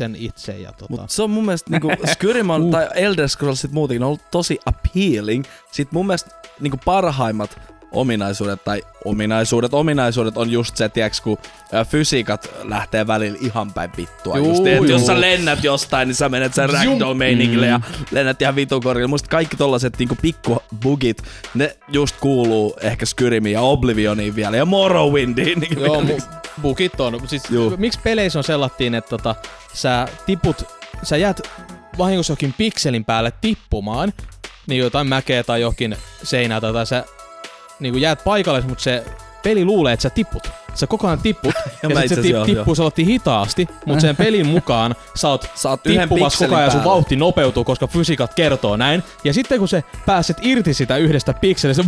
[0.00, 0.58] sen itse.
[0.58, 1.00] Ja tota.
[1.00, 2.70] Mut se on mun mielestä niinku Skyrimon uh.
[2.70, 5.44] tai Elder Scrollsit muutenkin on ollut tosi appealing.
[5.72, 6.30] Sitten mun mielestä
[6.60, 7.60] niinku parhaimmat
[7.92, 11.38] ominaisuudet tai ominaisuudet, ominaisuudet on just se, tiiäks, kun
[11.74, 14.36] ä, fysiikat lähtee välillä ihan päin vittua.
[14.36, 17.80] Juu, just, et jos sä lennät jostain, niin sä menet sen ragdoll meiningille ja
[18.10, 19.06] lennät ihan vitukorille.
[19.06, 21.22] Musta kaikki tollaset niinku pikku bugit,
[21.54, 25.60] ne just kuuluu ehkä Skyrimiin ja Oblivioniin vielä ja Morrowindiin.
[25.60, 26.22] Niin Joo, mu-
[26.62, 27.28] bugit on.
[27.28, 27.74] Siis, Juu.
[27.76, 29.34] miksi peleissä on sellattiin, että tota,
[29.72, 30.64] sä tiput,
[31.02, 31.40] sä jäät
[31.98, 34.12] vahingossa jokin pikselin päälle tippumaan,
[34.66, 37.04] niin jotain mäkeä tai johonkin seinää tai sä
[37.80, 39.04] niin kuin jäät paikalle, mutta se
[39.42, 40.50] peli luulee, että sä tipput.
[40.74, 44.46] Sä koko ajan tipput, ja, ja sit se tip, tippuu sellainen hitaasti, mutta sen pelin
[44.46, 48.76] mukaan sä oot Sä oot tippumassa koko ajan ja sun vauhti nopeutuu, koska fysiikat kertoo
[48.76, 49.02] näin.
[49.24, 51.84] Ja sitten kun sä pääset irti sitä yhdestä pikselistä,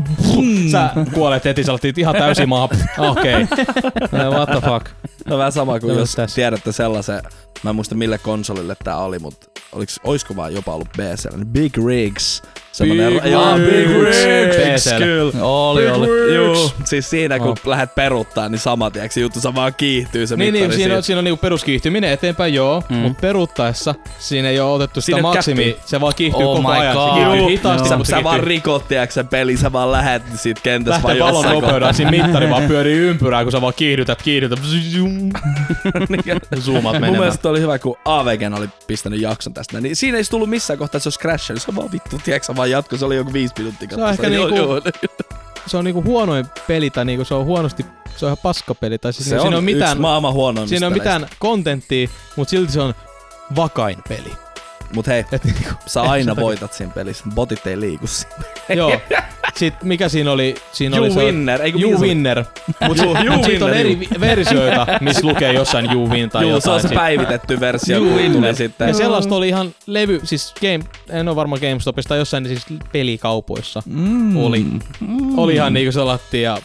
[0.70, 2.64] sä kuolet heti, sä ihan täysin maa.
[2.98, 3.42] Okei.
[3.42, 4.30] Okay.
[4.30, 4.86] What the fuck.
[5.27, 6.34] No vähän sama kuin No, jos tässä.
[6.34, 7.22] tiedätte sellaisen,
[7.62, 11.47] mä en muista mille konsolille tää oli, mutta oliks, oisko vaan jopa ollut PC, niin
[11.47, 12.42] Big Rigs.
[12.73, 13.70] Semmonen, Big jaa, Rigs.
[13.70, 15.45] Big Rigs, kyllä.
[15.45, 16.34] Oli, oli.
[16.34, 17.59] Juu, siis siinä kun Oh.
[17.64, 21.19] lähdet peruttaa, niin sama tiiäks, juttu se vaan kiihtyy se Niin, niin siinä, on, siinä
[21.19, 22.97] on niinku peruskiihtyminen eteenpäin, joo, Mm.
[22.97, 26.75] mutta peruttaessa siinä ei ole otettu sitä Siinä maksimi, se vaan kiihtyy Oh koko my
[26.79, 26.95] ajan.
[26.97, 27.08] God.
[27.08, 30.23] Se kiihtyy hitaasti, sä, mutta se sä vaan rikot, tiiäks, sen peli, sä vaan lähet
[30.34, 34.58] siitä kentässä Lähtee vaan nopeudella, siinä mittari vaan pyörii ympyrää, kun sä vaan kiihdytät, kiihdytät.
[36.61, 37.12] Zoomat Mun menemään.
[37.12, 39.81] mielestä oli hyvä, kun AVGn oli pistänyt jakson tästä.
[39.81, 41.62] Niin siinä ei tullut missään kohtaa, että se olisi crashannut.
[41.62, 42.97] Se on vaan vittu, tiedätkö vaan jatko.
[42.97, 43.89] Se oli joku viisi minuuttia.
[43.91, 44.81] Se on ehkä Joo, niinku- joo.
[45.67, 47.86] Se on niinku huonoin peli, tai niinku se on huonosti,
[48.17, 48.98] se on ihan paskapeli.
[48.98, 52.08] Tai siis Se niinku on, siinä on mitään, yksi maailman huonoimmista siinä on mitään kontenttia,
[52.36, 52.95] mutta silti se on
[53.56, 54.33] vakain peli.
[54.95, 57.25] Mut hei, Et niinku, sä aina voitat siinä pelissä.
[57.34, 58.34] Botit ei liiku siinä.
[58.75, 58.92] joo.
[59.55, 60.55] Sitten mikä siinä oli?
[60.72, 62.00] Siinä You oli se, winner, eikö You?
[62.00, 62.45] Winner.
[62.89, 66.42] Mutta You- you mut siitä on winner, eri versioita, missä lukee jossain You Win tai
[66.42, 66.75] Juu, se jotain.
[66.75, 68.41] on se Sit- päivitetty versio, You kun winner.
[68.41, 68.89] tuli sitten.
[68.89, 70.80] Ja sellaista oli ihan levy, siis game,
[71.11, 74.36] en ole varma GameStopista, tai jossain siis pelikaupoissa Mm.
[74.36, 74.64] oli.
[75.00, 75.39] Mm.
[75.39, 76.58] Oli ihan niinku sellainen ja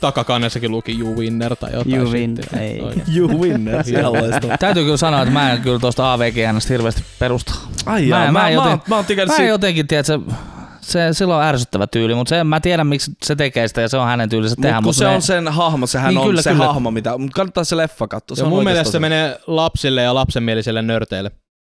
[0.00, 1.94] takakannessakin luki You Winner tai jotain.
[1.96, 2.10] You.
[2.12, 2.82] Winner, ei.
[3.16, 3.92] You winner, se.
[4.60, 7.54] Täytyy kyllä sanoa, että mä en kyllä tuosta AVGNstä hirveästi perusta.
[7.86, 9.48] Ai Mä- jaa, mä mä, mä, mä, mä oon tykännyt Mä en siitä.
[9.50, 10.18] jotenkin, tiedätkö,
[10.92, 13.96] se, sillä on ärsyttävä tyyli, mutta se, mä tiedän, miksi se tekee sitä ja se
[13.96, 14.74] on hänen tyylinsä tehdä.
[14.74, 16.64] Mut kun mutta se ne- on sen hahmo, sehän Niin, on kyllä, se kyllä.
[16.66, 17.18] hahmo, mitä...
[17.18, 18.36] Mut kannattaa se leffa katsoa.
[18.36, 21.30] Se Ja mun mielestä se menee lapsille ja lapsenmielisille nörteille.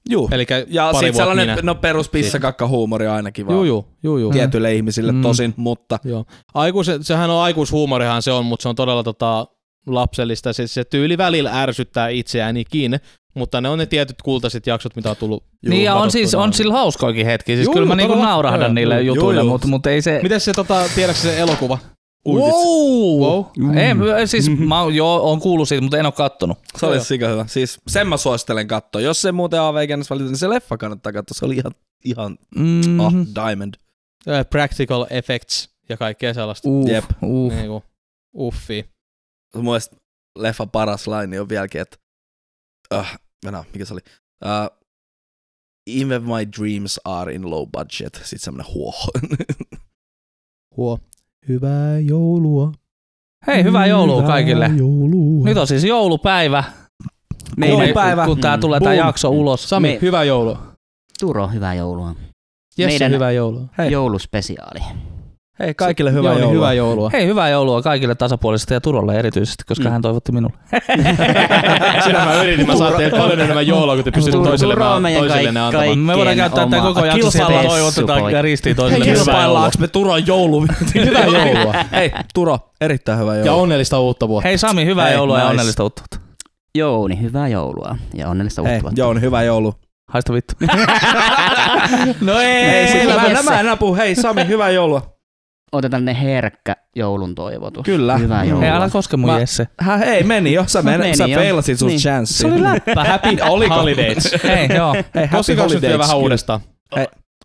[0.09, 0.29] Juu.
[0.31, 1.61] Eli Ja sit sellainen, minä.
[1.63, 3.55] no perus pissakakka-huumori ainakin vaan.
[3.55, 4.31] Juu, juu, juu, juu.
[4.31, 5.21] Tietyille ihmisille Mm.
[5.21, 6.25] tosin, mutta Joo.
[6.53, 9.47] Aikuiset, sehän on aikuishuumorihan se on, mutta se on todella tota,
[9.87, 10.53] lapsellista.
[10.53, 12.99] Se, se tyyli välillä ärsyttää itseäänikin,
[13.37, 16.53] mutta ne on ne tietyt kultaiset jaksot, mitä on tullut Niin ja on siis, on
[16.53, 17.55] sillä hauskoikin hetki.
[17.55, 19.15] Siis Juu, kyllä mä juu, niinku naurahdan Joo, niille joo.
[19.15, 19.51] jutuille, Juu, juu.
[19.53, 20.19] mutta mut ei se...
[20.23, 21.77] Miten se, tota, tiedätkö se elokuva?
[22.27, 22.53] Uidit.
[22.53, 23.45] Wow.
[23.59, 23.77] Wow.
[23.77, 26.57] Ei, mä- siis mä oon- joo, on kuullut siitä, mutta en oo kattonut.
[26.77, 27.03] se oli Joo.
[27.03, 27.45] sika hyvä.
[27.47, 29.01] Siis sen mä suosittelen katsoa.
[29.01, 31.35] Jos se muuten AVGNS valita, niin se leffa kannattaa katsoa.
[31.39, 31.71] Se oli ihan,
[32.05, 32.99] ihan Mm-hmm.
[32.99, 33.13] ah,
[33.45, 33.73] diamond.
[34.29, 36.69] Äh, Practical effects ja kaikkea sellaista.
[36.69, 37.05] Uh, Jep.
[37.21, 37.51] uh.
[37.53, 37.83] Niinku,
[38.37, 38.85] uffi.
[39.55, 39.95] Mun mielestä
[40.39, 41.97] leffa paras laini on vieläkin, että...
[42.95, 43.05] Uh,
[43.45, 44.01] no, mikä se oli?
[44.45, 44.77] Uh,
[46.01, 48.13] Even my dreams are in low budget.
[48.15, 48.93] Sitten semmonen huo.
[50.77, 50.99] Huo.
[51.47, 52.71] Hyvää joulua.
[53.47, 54.71] Hei, hyvää joulua kaikille.
[54.77, 55.45] joulua.
[55.45, 56.63] Nyt on siis joulupäivä.
[57.57, 58.25] Meidän- Joulupäivä.
[58.25, 58.61] Kun tää Mm.
[58.61, 59.07] tulee tää Boom.
[59.07, 59.69] jakso ulos.
[59.69, 60.73] Sami, Me- hyvää joulua.
[61.19, 62.15] Turo, hyvää joulua.
[62.77, 63.65] Jesse, Meidän- hyvää joulua.
[63.77, 63.91] Hei.
[63.91, 64.79] Jouluspesiaali.
[65.59, 66.55] Hei, kaikille hyvää Jouni, joulua.
[66.55, 67.09] Hyvää joulua.
[67.13, 69.91] Hei, hyvää joulua kaikille tasapuolisesti ja Turolle erityisesti, koska Mm.
[69.91, 70.55] hän toivotti minulle.
[72.05, 75.59] Sitä mä yritin, mä saan teiltä paljon enemmän joulua, kun te pystytte toiselle, toisille ne
[75.59, 75.99] antamaan.
[75.99, 79.33] Me voidaan käyttää tää koko jakso kilpailu- toivotetaan ja ristiin toiselle Hei, hyvää joulua.
[79.35, 80.65] kilpaillaanko me Turon joulu?
[80.95, 81.73] Hyvää joulua.
[81.91, 83.63] Hei, Turo, erittäin hyvää Ja joulua.
[83.63, 84.47] onnellista uutta vuotta.
[84.47, 86.27] Hei Sami, hyvää Hei, joulua ja onnellista uutta vuotta.
[86.77, 87.95] Jouni, hyvää joulua.
[88.13, 89.01] Ja onnellista uutta vuotta.
[89.01, 89.73] Jouni, hyvää joulu.
[90.11, 90.53] Haista vittu.
[92.21, 93.15] No ei, Hei, sit Jesse.
[93.21, 93.95] mä, nämä napu.
[93.95, 95.16] Hei, Sami, hyvää joulua.
[95.71, 97.83] Otetaan ne herkkä joulun toivotus.
[97.85, 98.17] Kyllä.
[98.17, 98.61] Hyvää joulua.
[98.61, 99.67] Hei, älä koske mun Mä- Jesse.
[99.79, 100.63] Hä, hei, meni jo.
[100.67, 101.37] Sä, men, Meni sä jo.
[101.39, 101.99] feilasit sun Niin.
[101.99, 102.33] chanssi.
[102.37, 103.03] Se oli läppä.
[103.11, 104.35] Happy holidays.
[104.43, 104.93] Hei, joo.
[104.93, 105.97] Hei, happy holidays.
[105.99, 106.59] vähän uudestaan.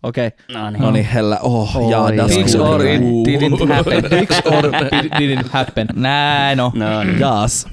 [0.03, 0.31] Okei.
[0.53, 0.81] No niin.
[0.81, 1.37] No niin, hellä.
[1.41, 2.73] Oh, Oi, jaa, das cool.
[2.73, 4.03] or it didn't happen.
[4.19, 4.63] Dicks or
[5.19, 5.87] didn't happen.
[5.95, 6.71] Näin on.
[6.75, 7.19] No niin.
[7.19, 7.67] Jaas.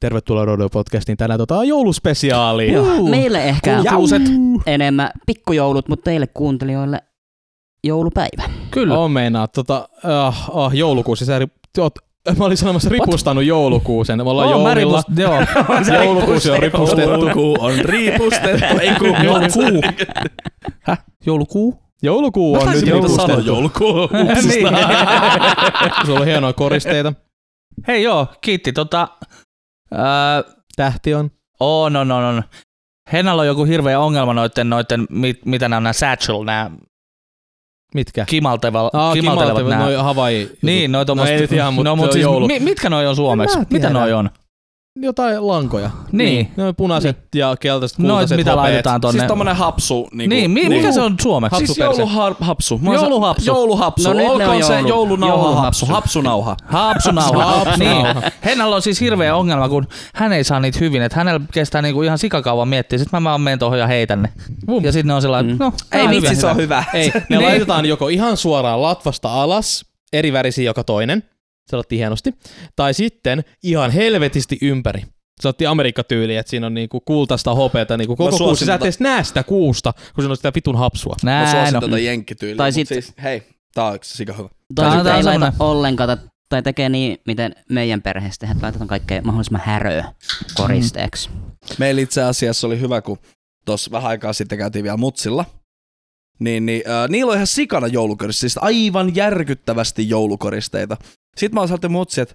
[0.00, 1.16] Tervetuloa Rodeo Podcastiin.
[1.18, 2.72] Tänään tota jouluspesiaali.
[3.10, 4.22] Meille ehkä Kuuset.
[4.66, 7.02] enemmän pikkujoulut, mutta teille kuuntelijoille
[7.84, 8.42] joulupäivä.
[8.70, 8.98] Kyllä.
[8.98, 9.48] On meinaa.
[9.48, 11.24] Tota, uh, uh, joulukuusi.
[11.24, 11.48] Sä ri-
[11.78, 11.94] oot,
[12.38, 14.18] mä olin sanomassa ripustanut joulukuusen.
[14.24, 15.02] Me ollaan mä joulilla.
[15.10, 15.40] ripust- Joo.
[16.04, 17.10] Joulukuusi on ripustettu.
[17.10, 18.64] Joulukuu on ripustettu.
[18.80, 19.82] Ei kun Joulukuu.
[20.80, 21.04] Häh?
[21.26, 21.82] Joulukuu?
[22.02, 23.40] Joulukuu on nyt ripustettu.
[23.40, 23.94] joulukuu.
[24.48, 24.68] niin.
[26.06, 27.12] Sulla on hienoja koristeita.
[27.88, 28.72] Hei joo, kiitti.
[28.72, 29.08] Tota,
[29.92, 30.44] ää,
[30.76, 31.30] Tähti on.
[31.60, 32.42] on, on, on, on.
[33.12, 36.70] Hennalla on joku hirveä ongelma noitten, noitten mit, mitä nämä on nämä satchel, nämä
[37.94, 38.24] Mitkä?
[38.24, 39.84] kimalteva, Aa, kimaltelevat kimaltevat, nämä.
[39.84, 40.50] noi Hawaii.
[40.62, 42.46] Niin, noi no tommoset, ei nyt ihan, mutta no, no, mut siis, joulu.
[42.46, 43.58] mi, mitkä noi on suomeksi?
[43.70, 44.30] Mitä noi on?
[44.96, 45.90] Jotain lankoja.
[46.12, 46.50] Niin.
[46.56, 48.62] Ne on punaiset ja keltaiset, Noit, kultaiset mitä hopeet.
[48.64, 49.18] laitetaan tonne.
[49.20, 50.08] Siis tommonen hapsu.
[50.12, 51.56] Niinku, niin, mi, mikä se on suomeksi?
[51.58, 52.02] Siis Hapsuperse.
[52.02, 52.80] jouluhapsu.
[52.84, 53.46] Jouluhapsu.
[53.46, 54.08] Jouluhapsu.
[54.08, 55.46] No nyt ne Olkoon on se joulu- joulunauha hapsu.
[55.46, 55.86] jouluhapsu.
[55.86, 56.56] Hapsunauha.
[56.66, 57.44] Hapsunauha.
[57.44, 58.12] Hapsunauha.
[58.20, 58.32] niin.
[58.44, 61.02] Hennalla on siis hirveä ongelma, kun hän ei saa niitä hyvin.
[61.02, 62.98] Että hänellä kestää niinku ihan sikakauan miettiä.
[62.98, 64.28] Sitten mä vaan menen tuohon ja heitän ne.
[64.66, 64.84] Bum.
[64.84, 65.58] Ja sitten ne on sellainen, Mm.
[65.64, 66.84] no, Ei vitsi, se on hyvä.
[66.94, 67.42] Ei, ne Niin.
[67.42, 71.22] laitetaan joko ihan suoraan latvasta alas, eri värisiä joka toinen,
[71.70, 72.34] se otti hienosti,
[72.76, 75.02] tai sitten ihan helvetisti ympäri.
[75.40, 78.64] Se otti Amerikka-tyyli, että siinä on niinku kultaista hopeata niinku koko kuusi.
[78.64, 81.14] Sä et tota- edes näe sitä kuusta, kun siinä on sitä vitun hapsua.
[81.22, 81.80] Mä suosin on.
[81.80, 82.56] tota jenkkityyliä.
[82.56, 83.42] Tai sit- Siis, hei,
[83.74, 84.48] tää on sika hyvä.
[84.74, 86.18] Tai Tää on- ei laita ollenkaan,
[86.48, 90.12] tai- tekee niin, miten meidän perheessä tehdään, että laitetaan kaikkea mahdollisimman häröä
[90.54, 91.30] koristeeksi.
[91.78, 93.18] Meillä itse asiassa oli hyvä, kun
[93.64, 95.44] tuossa vähän aikaa sitten käytiin vielä mutsilla.
[96.38, 100.96] Niin, niin äh, niillä on ihan sikana joulukoristeita, siis aivan järkyttävästi joulukoristeita.
[101.38, 102.34] Sitten mä oon mutsi, että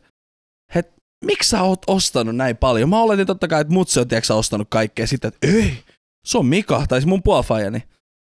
[0.76, 0.94] het,
[1.26, 2.90] miksi sä oot ostanut näin paljon?
[2.90, 5.08] Mä oletin totta kai, että mutsi on tiedätkö, ostanut kaikkea.
[5.08, 5.78] Sitten, että ei,
[6.26, 7.84] se on Mika, tai siis mun puolfajani.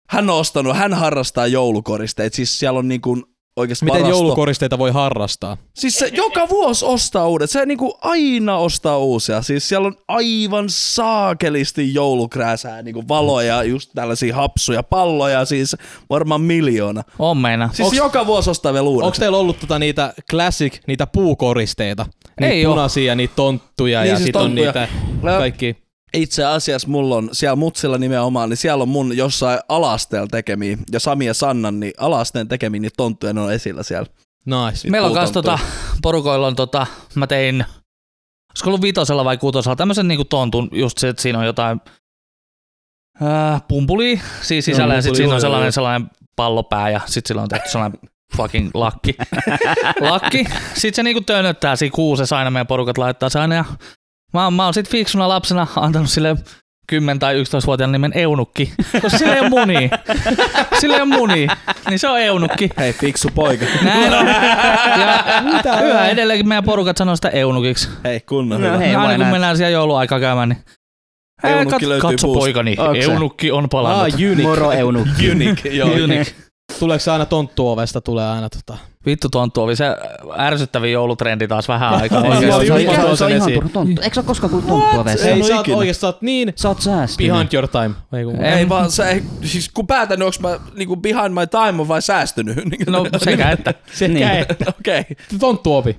[0.09, 3.25] Hän on ostanut, hän harrastaa joulukoristeita, siis siellä on niin kuin
[3.56, 4.19] oikeasti Miten varasto.
[4.22, 5.56] joulukoristeita voi harrastaa?
[5.75, 7.50] Siis se joka vuosi ostaa uudet.
[7.50, 9.43] Se niinku aina ostaa uusia.
[9.43, 15.76] Siis siellä on aivan saakelisti joulukrääsää, niinku valoja, just tällaisia hapsuja, palloja, siis
[16.10, 17.02] varmaan miljoona.
[17.19, 17.70] On meina.
[17.72, 19.06] Siis Onks- joka vuosi ostaa vielä uuden.
[19.06, 22.06] Onko teillä ollut tota niitä classic, niitä puukoristeita?
[22.40, 22.72] Niitä Ei oo.
[22.72, 24.66] punaisia, niitä tonttuja Niin ja siis sit on tonttuja.
[24.72, 24.88] niitä
[25.22, 25.76] Lä- kaikki.
[26.14, 31.00] Itse asiassa mulla on siellä mutsilla nimenomaan, niin siellä on mun jossain alasteella tekemiä, ja
[31.00, 34.06] Sami ja Sannan, niin alasteen tekemiä niitä tonttuja, ne on esillä siellä.
[34.47, 34.91] Nice.
[34.91, 35.59] Meillä on kans puutonttuja.
[35.59, 37.64] tota, porukoilla on tota, mä tein,
[38.50, 41.81] olisiko ollut vitosella vai kutosella, tämmöisen niinku tontun, just se, että siinä on jotain
[43.23, 45.73] äh, pumpulia siis sisällä Joo, ja sitten pumpuli, siinä on sellainen, joo.
[45.73, 47.99] sellainen pallopää ja sitten sillä on tehty sellainen
[48.37, 49.17] fucking lakki.
[50.11, 50.44] lakki.
[50.75, 53.64] Sitten se niinku tönöttää siinä kuusessa aina, meidän porukat laittaa se aina ja
[54.32, 56.37] mä, mä oon sit fiksuna lapsena antanut sille
[56.87, 59.88] 10 tai 11-vuotiaan nimen Eunukki, koska sillä ei ole munia.
[60.81, 61.56] Sillä ei ole munia,
[61.88, 62.70] niin se on Eunukki.
[62.79, 63.67] Hei, fiksu poika.
[63.82, 64.26] Näin on.
[65.64, 67.88] Ja yhä edelleenkin meidän porukat sanoo sitä eunukiksi.
[68.05, 68.79] Hei, kunnon No hyvä.
[68.79, 68.94] hei.
[68.94, 70.58] Aina kun mennään siellä jouluaikaa käymään, niin
[71.43, 72.40] Hei, Eunukki kat- löytyy katso puusta.
[72.40, 73.12] poikani, Onks se?
[73.12, 74.14] eunukki on Ah, palannut.
[74.14, 74.43] unique.
[74.43, 75.06] Moro eunu.
[75.32, 75.88] Unique, joo.
[75.88, 76.35] Unique.
[76.78, 78.78] Tuleeko se aina tonttuovesta, tulee aina tota...
[79.06, 79.84] Vittu tonttu oli se
[80.38, 82.22] ärsyttävin joulutrendi taas vähän aikaa.
[82.40, 82.46] Se Se
[83.00, 84.02] tuossa se on ihan turha tonttu.
[84.02, 85.28] Eikö sä ole koskaan kuullut tonttua vessa?
[85.28, 87.32] Ei, sä oot sä oot niin Sä oot säästynyt.
[87.32, 87.94] behind your time.
[88.19, 88.52] Ei, kun, Ei.
[88.52, 92.56] Ei vaan se, siis kun päätän, onko mä niinku behind my time vai säästynyt.
[92.87, 93.75] No sekä että.
[93.94, 94.28] sekä Niin.
[94.31, 94.64] että.
[94.81, 95.00] Okei.
[95.00, 95.38] Okay.
[95.38, 95.96] Tonttuovi.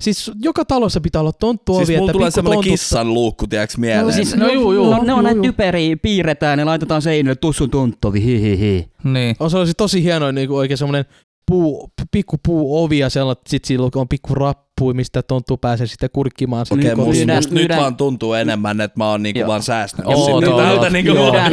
[0.00, 2.70] Siis joka talossa pitää olla tonttuovi, Siis mulla tulee semmonen tontut...
[2.72, 4.06] kissan luukku, tiedäks mieleen.
[4.06, 4.94] No, siis, No juu, juu.
[4.94, 8.90] No, ne on näitä typeriä, piirretään ja laitetaan seinille, tussun tonttovi, hi hi hi.
[9.04, 9.36] Niin.
[9.40, 11.04] On, se olisi tosi hieno niin kuin oikein semmoinen
[11.48, 16.66] puu, pikku puuovi ja sellainen, sit sillä on pikku rappu, mistä tonttu pääsee sitten kurkkimaan.
[16.70, 17.06] Okei, okay, kotiin.
[17.06, 19.48] musta, Myydään- musta nyt vaan tuntuu enemmän, että mä oon niinku Joo.
[19.48, 20.18] vaan säästänyt.
[20.24, 20.92] Sinne joo, tältä joo.
[20.92, 21.52] niinku myydään.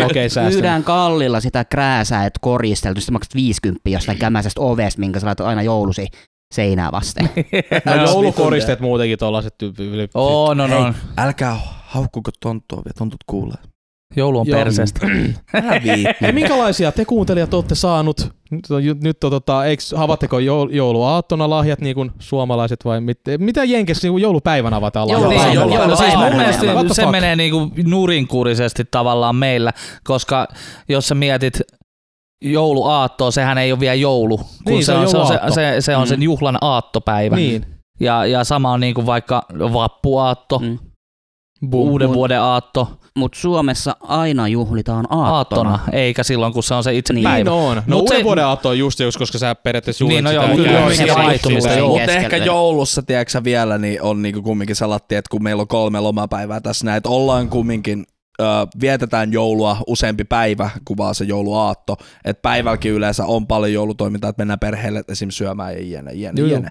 [0.53, 5.47] myydään kallilla sitä krääsää, että koristeltu, sitten maksat 50 jostain kämäisestä ovesta, minkä sä laitat
[5.47, 6.07] aina joulusi
[6.53, 7.29] seinää vasten.
[7.85, 9.83] No, joulukoristeet muutenkin tollaset tyyppi.
[10.13, 10.93] Oo, no no.
[11.17, 13.57] Älkää haukkuko tonttua vielä, tontut kuulee.
[14.15, 14.59] Joulu on Joo.
[14.59, 15.07] perseestä.
[15.83, 18.35] Hei, minkälaisia te kuuntelijat olette saanut?
[18.55, 23.19] Nyt on, nyt on tota, eikö, avatteko joul, jouluaattona lahjat niin kuin suomalaiset vai mit,
[23.37, 25.29] mitä Jenkessä niin joulupäivän avataan lahjat?
[25.29, 30.47] Niin, Joo, joo, joo, siis mun mielestä se menee niinku nurinkurisesti tavallaan meillä, koska
[30.89, 31.61] jos sä mietit
[32.43, 35.53] jouluaattoa, sehän ei ole vielä joulu, kun Niin, se, se on se, on, se, jouluaatto.
[35.55, 36.07] se, se on Mm.
[36.07, 37.35] sen juhlan aattopäivä.
[37.35, 37.65] Niin.
[37.99, 40.79] Ja, ja sama on niinku vaikka vappuaatto, Mm.
[41.69, 41.89] Boom.
[41.89, 45.69] uuden vuoden aatto, Mutta Suomessa aina juhlitaan aattona.
[45.71, 47.23] aattona, eikä silloin kun se on se itse Niin.
[47.23, 47.51] Niin päivä.
[47.51, 47.75] on.
[47.75, 50.29] No Mut uuden se- vuoden aatto on just just, koska sä periaatteessa juhlit Niin, no
[50.29, 50.43] sitä.
[50.43, 51.69] joo, käy joo, sitä vaihtumista.
[51.87, 55.99] Mutta ehkä joulussa, tiedätkö vielä, niin on niinku kumminkin salatti, että kun meillä on kolme
[55.99, 58.05] lomapäivää tässä näin, että ollaan kumminkin
[58.41, 58.43] ö,
[58.81, 61.97] vietetään joulua useampi päivä kuin vaan se jouluaatto.
[62.25, 65.29] Että päivälläkin yleensä on paljon joulutoimintaa, että mennään perheelle esim.
[65.29, 66.69] syömään ja jne, jne, jne.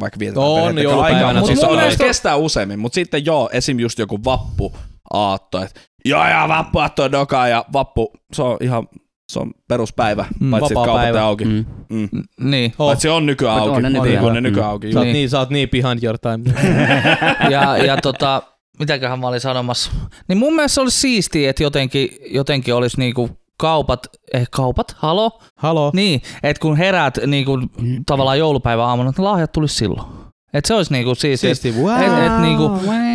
[0.00, 2.78] Vaikka vietetään On, perheiden joulupäivänä mutta siis on on näistä- kestää useammin.
[2.78, 3.80] Mutta sitten joo, esim.
[3.80, 8.88] just joku vappuaatto, että joo ja vappuaatto on dokaa ja vappu, se on ihan
[9.32, 11.18] se on peruspäivä, Mm, paitsi että kaupat päivä.
[11.20, 11.44] on auki.
[11.44, 11.64] Mm.
[11.90, 12.08] Mm.
[12.12, 12.50] Mm.
[12.50, 12.72] Niin.
[12.78, 12.88] Oh.
[12.88, 13.76] Paitsi on nykyään auki.
[13.76, 14.24] on ne nykyään.
[14.24, 14.70] On ne nykyään Mm.
[14.72, 14.92] auki.
[14.92, 15.12] Sä oot, joo.
[15.12, 16.54] niin, sä oot niin behind your time.
[17.50, 18.42] ja, ja tota,
[18.78, 19.90] mitäköhän mä olin sanomassa.
[20.28, 23.30] Niin mun mielestä se olisi siistiä, että jotenkin, jotenkin olisi niinku
[23.62, 25.38] kaupat, eh kaupat, halo?
[25.56, 25.90] Halo.
[25.94, 27.58] Niin, että kun heräät niinku
[28.06, 30.08] tavallaan joulupäivän aamuna, että lahjat tulisi silloin.
[30.54, 31.54] Et se olisi niinku siistiä.
[31.54, 31.80] Siisti.
[31.82, 32.02] Wow.
[32.02, 32.70] Et, et niinku,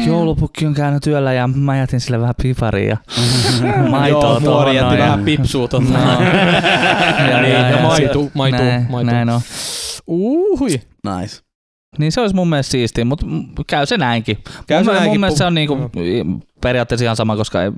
[0.07, 2.97] joulupukki on käynyt työllä ja mä jätin sille vähän piparia ja
[3.89, 5.85] maitoa Joo, tuohon muori jätti ja- vähän pipsua tuota.
[5.89, 5.99] No.
[7.31, 9.11] ja, niin, ja maitu, maitu, näin, maitu.
[9.11, 9.41] Näin on.
[10.07, 10.69] Uhui.
[10.69, 11.41] Nice.
[11.97, 13.25] Niin se olisi mun mielestä siistiä, mutta
[13.67, 14.37] käy se näinkin.
[14.67, 15.19] Käy mun, se mun näinkin.
[15.21, 15.77] mielestä se on niinku
[16.61, 17.71] periaatteessa ihan sama, koska ei,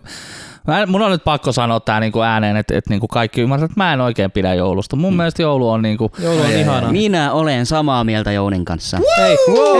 [0.68, 3.72] mä, en- mun on nyt pakko sanoa tää niinku ääneen, että et niinku kaikki ymmärtävät,
[3.72, 4.96] että mä en oikein pidä joulusta.
[4.96, 6.92] Mun mielestä joulu on niinku, Joulu on Ai, ai, ihana.
[6.92, 8.98] Minä olen samaa mieltä Jounin kanssa.
[9.18, 9.38] Hei,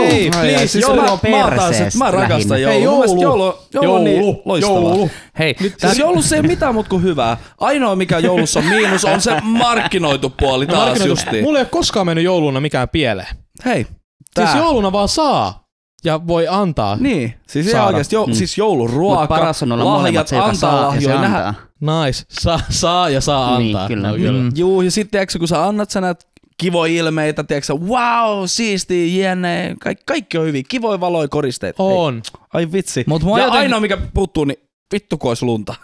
[0.08, 0.66] hei, Ai, ai, please.
[0.66, 2.78] siis joulu mä, on perseestä mä rakastan joulua.
[2.78, 3.42] Hei, Mun mielestä joulu.
[3.44, 4.80] joulu, joulu, on niin loistavaa.
[4.80, 5.10] joulu.
[5.38, 7.36] hei, Siis joulussa ei mitään muuta kuin hyvää.
[7.60, 11.44] Ainoa mikä joulussa on miinus on se markkinoitu puoli taas markkinoitu- justiin.
[11.44, 13.28] Mulla ei ole koskaan mennyt jouluna mikään pieleen.
[13.64, 14.56] Hei, Siis tää.
[14.58, 15.64] jouluna vaan saa
[16.04, 16.96] ja voi antaa.
[17.00, 17.86] Niin, siis ihan Saada.
[17.86, 18.32] oikeesti, jo, Mm.
[18.32, 21.46] siis jouluruoka, Mutta paras on olla molemmat lahjat, se, antaa saa ja se lahjoja, nähdä.
[21.46, 22.04] antaa.
[22.06, 22.24] Nice.
[22.28, 23.88] Saa, saa ja saa Niin, antaa.
[23.88, 24.08] kyllä.
[24.08, 24.42] No, kyllä.
[24.42, 24.52] Mm.
[24.56, 26.26] Juu, ja sitten tiedätkö, kun sä annat sä näet
[26.58, 31.82] kivoja ilmeitä, tiedätkö, wow, siistiä, jene, kaikki, kaikki on hyvin, kivoja valoja koristeita.
[31.82, 32.22] Hei, On.
[32.54, 33.04] ai vitsi.
[33.06, 34.58] Mut ja jotenkin- ainoa mikä puuttuu, niin
[34.92, 35.74] vittu kun olisi lunta.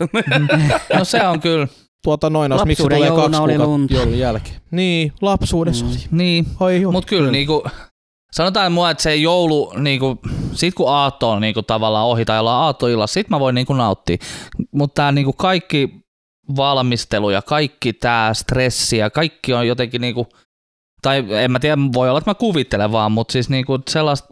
[0.99, 1.69] no se on kyllä,
[2.05, 3.95] Tuota noin, miksi Lapsuuden tulee kaksi oli kuukautta lunta.
[3.95, 4.57] joulun jälkeen.
[4.71, 5.91] Niin, lapsuudessa Mm.
[5.91, 5.99] oli.
[6.11, 6.93] niin, Oi, joo.
[6.93, 7.65] Mut kyllä niinku,
[8.33, 10.19] sanotaan mua, että se joulu, niinku,
[10.53, 14.17] sit kun aatto on niinku tavallaan ohi tai ollaan aattoilla, sit mä voin niinku nauttia.
[14.73, 15.91] Mutta tää niinku kaikki
[16.57, 20.27] valmistelu ja kaikki tää stressi ja kaikki on jotenkin niinku,
[21.03, 24.29] tai en mä tiedä, voi olla, että mä kuvittelen vaan, mutta siis niinku sellaista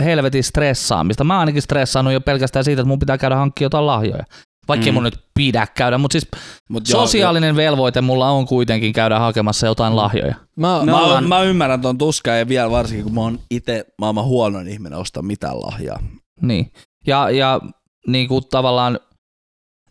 [0.00, 1.24] helvetin stressaamista.
[1.24, 4.24] Mä ainakin stressaannut jo pelkästään siitä, että mun pitää käydä hankkia jotain lahjoja.
[4.68, 4.90] Vaikka mm.
[4.90, 4.94] Mm.
[4.94, 6.28] mun nyt pidä käydä, mutta siis
[6.68, 10.34] Mut joo, sosiaalinen velvoite mulla on kuitenkin käydä hakemassa jotain lahjoja.
[10.56, 14.24] Mä, Mä, ollaan- mä ymmärrän ton tuskaa ja vielä varsinkin, kun mä oon itse maailman
[14.24, 15.98] huonoin ihminen ostaa mitään lahjaa.
[16.42, 16.72] Niin.
[17.06, 17.60] Ja, ja
[18.06, 18.98] niin kuin tavallaan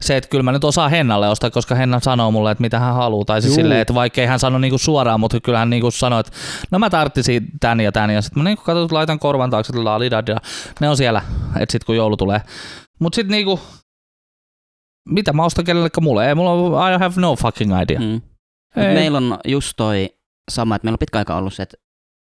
[0.01, 2.93] se, että kyllä mä nyt osaan Hennalle ostaa, koska Henna sanoo mulle, että mitä hän
[2.93, 3.25] haluaa.
[3.25, 6.19] Tai siis silleen, että vaikka ei hän sano niinku suoraan, mutta kyllä hän niinku sanoo,
[6.19, 6.31] että
[6.71, 8.09] no mä tarttisin tän ja tän.
[8.09, 9.73] Ja sitten mä niinku katson, laitan korvan taakse,
[10.19, 10.37] että.
[10.81, 11.21] Ne on siellä,
[11.59, 12.41] että sit kun joulu tulee.
[12.99, 13.59] Mut sit niinku,
[15.07, 16.27] mitä mä ostan kenellekään mulle?
[16.27, 17.99] Ei, mulla on, I have no fucking idea.
[17.99, 18.21] Mm.
[18.75, 18.93] Ei.
[18.93, 20.09] meillä on just toi
[20.51, 21.77] sama, että meillä on pitkä aika ollut se, että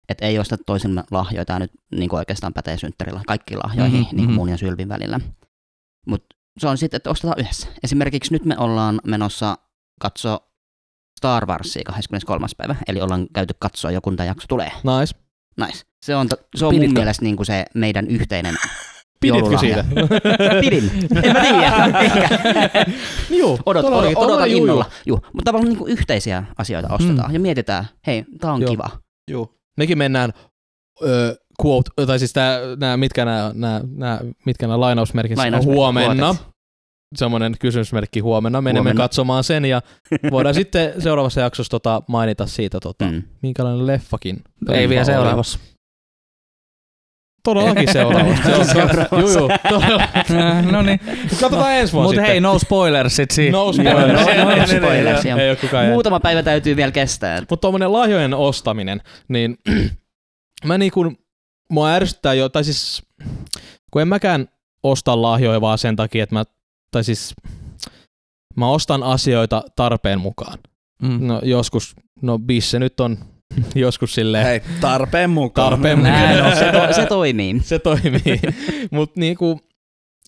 [0.09, 1.45] et ei osta toisen lahjoja.
[1.45, 4.35] Tämä nyt niin oikeastaan pätee synttärillä kaikkiin lahjoihin, Mhm, mm-hmm, niin mhm.
[4.35, 5.21] mun ja Sylvin välillä.
[6.07, 7.69] Mutta se on sitten, että ostetaan yhdessä.
[7.83, 9.59] Esimerkiksi nyt me ollaan menossa
[10.01, 10.41] katsoa
[11.19, 12.47] Star Warsia 23.
[12.57, 14.73] päivä, eli ollaan käyty katsoa jo, kun tämä jakso tulee.
[15.01, 15.17] nice.
[15.67, 15.83] Nice.
[16.07, 18.55] Se on, se on mun mielestä niin kuin se meidän yhteinen
[19.33, 19.85] Piditkö siitä?
[20.61, 20.91] Pidin.
[21.23, 21.99] En mä tiedä.
[22.01, 22.29] Ehkä.
[23.41, 23.59] Joo.
[23.67, 24.85] Odot, odot, odotan juu, innolla.
[25.07, 25.17] Juu.
[25.33, 28.71] Mutta tavallaan niin kuin yhteisiä asioita ostetaan ja mietitään, hei, tää on Joo.
[28.71, 28.91] kiva.
[29.31, 29.49] Joo.
[29.77, 30.33] Mekin mennään
[31.03, 36.27] ö, quote, tai siis tää, nää, mitkä nämä, nää, nää, mitkä nämä lainausmerkit huomenna.
[36.27, 36.55] quotet.
[37.17, 38.61] Semmoinen kysymysmerkki huomenna.
[38.61, 39.03] Menemme Huomenna.
[39.05, 39.83] katsomaan sen ja
[40.31, 43.23] voidaan sitten seuraavassa jaksossa tota, mainita siitä, tota, Mm.
[43.43, 44.43] minkälainen leffakin.
[44.73, 45.74] Ei vielä oli.
[47.45, 48.43] Todellakin seuraavassa.
[48.45, 49.17] Se on- Seuraavassa.
[49.21, 49.49] Juu, juu.
[49.69, 50.09] todella.
[50.71, 51.01] no niin.
[51.41, 53.59] Katsotaan ensi vuonna Mutta hei, no spoilers sit siinä.
[53.59, 54.27] No spoilers.
[54.27, 55.33] no, no, Ei, ei, spoilers, ei.
[55.33, 55.87] Ei kukaan.
[55.87, 57.41] Muutama päivä täytyy vielä kestää.
[57.41, 59.57] Mutta tuommoinen lahjojen ostaminen, niin
[60.67, 61.13] mä niinku,
[61.71, 63.03] mua ärsyttää jo, tai siis
[63.91, 64.49] kun en mäkään
[64.83, 66.45] osta lahjoja vaan sen takia, että mä,
[66.91, 67.35] tai siis
[68.57, 70.59] mä ostan asioita tarpeen mukaan.
[71.03, 71.27] Mm.
[71.27, 73.19] No joskus, no bisse nyt on
[73.75, 75.71] joskus silleen, Hei, tarpeen mukaan.
[75.71, 76.53] Tarpeen Näin mukaan.
[76.53, 76.59] on.
[76.59, 77.61] Se, to, se toimii.
[77.63, 78.41] se toimii.
[78.91, 79.61] Mutta niinku,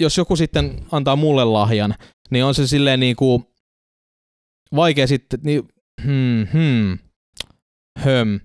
[0.01, 1.95] jos joku sitten antaa mulle lahjan,
[2.31, 3.53] niin on se silleen niinku
[4.77, 5.69] vaikea sitten, niin
[6.03, 6.99] hmm, hmm,
[7.99, 8.41] höm.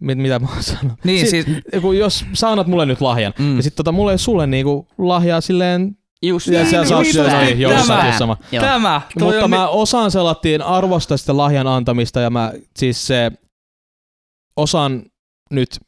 [0.00, 0.98] Mit, mitä mä oon sanonut?
[1.04, 1.46] Niin, Sit- siis,
[1.82, 3.56] kun jos sä annat mulle nyt lahjan, mm.
[3.56, 7.46] ja sitten tota, mulle ei sulle niinku lahjaa silleen, Just ja just syödä, näin.
[7.46, 8.18] niin, joo, sä Tämä.
[8.18, 8.36] sama.
[8.52, 8.64] Joo.
[8.64, 9.00] Tämä.
[9.20, 13.32] Mutta mä osaan selattiin arvostaa sitä lahjan antamista, ja mä siis se
[14.56, 15.02] osaan
[15.50, 15.80] nyt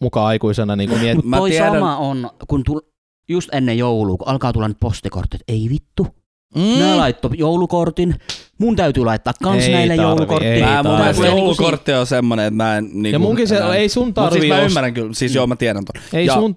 [0.00, 2.80] mukaan aikuisena niin kuin miet- Mutta Mä toi tiedän- sama on, kun tul,
[3.28, 6.06] just ennen joulua, kun alkaa tulla nyt postikortit, ei vittu.
[6.54, 6.78] Mm.
[6.78, 8.14] Nää laittoi joulukortin,
[8.58, 10.46] mun täytyy laittaa kans Ei näille tarvi, joulukortti.
[10.48, 11.04] ei Mä, mun tarvi.
[11.22, 14.40] niinku joulukortti on semmonen, että mä en niinku, ja munkin se, ei sun Mut tarvii
[14.40, 16.02] siis mä ymmärrän kyllä, siis joo mä tiedän ton.
[16.12, 16.56] Ei Ja- sun,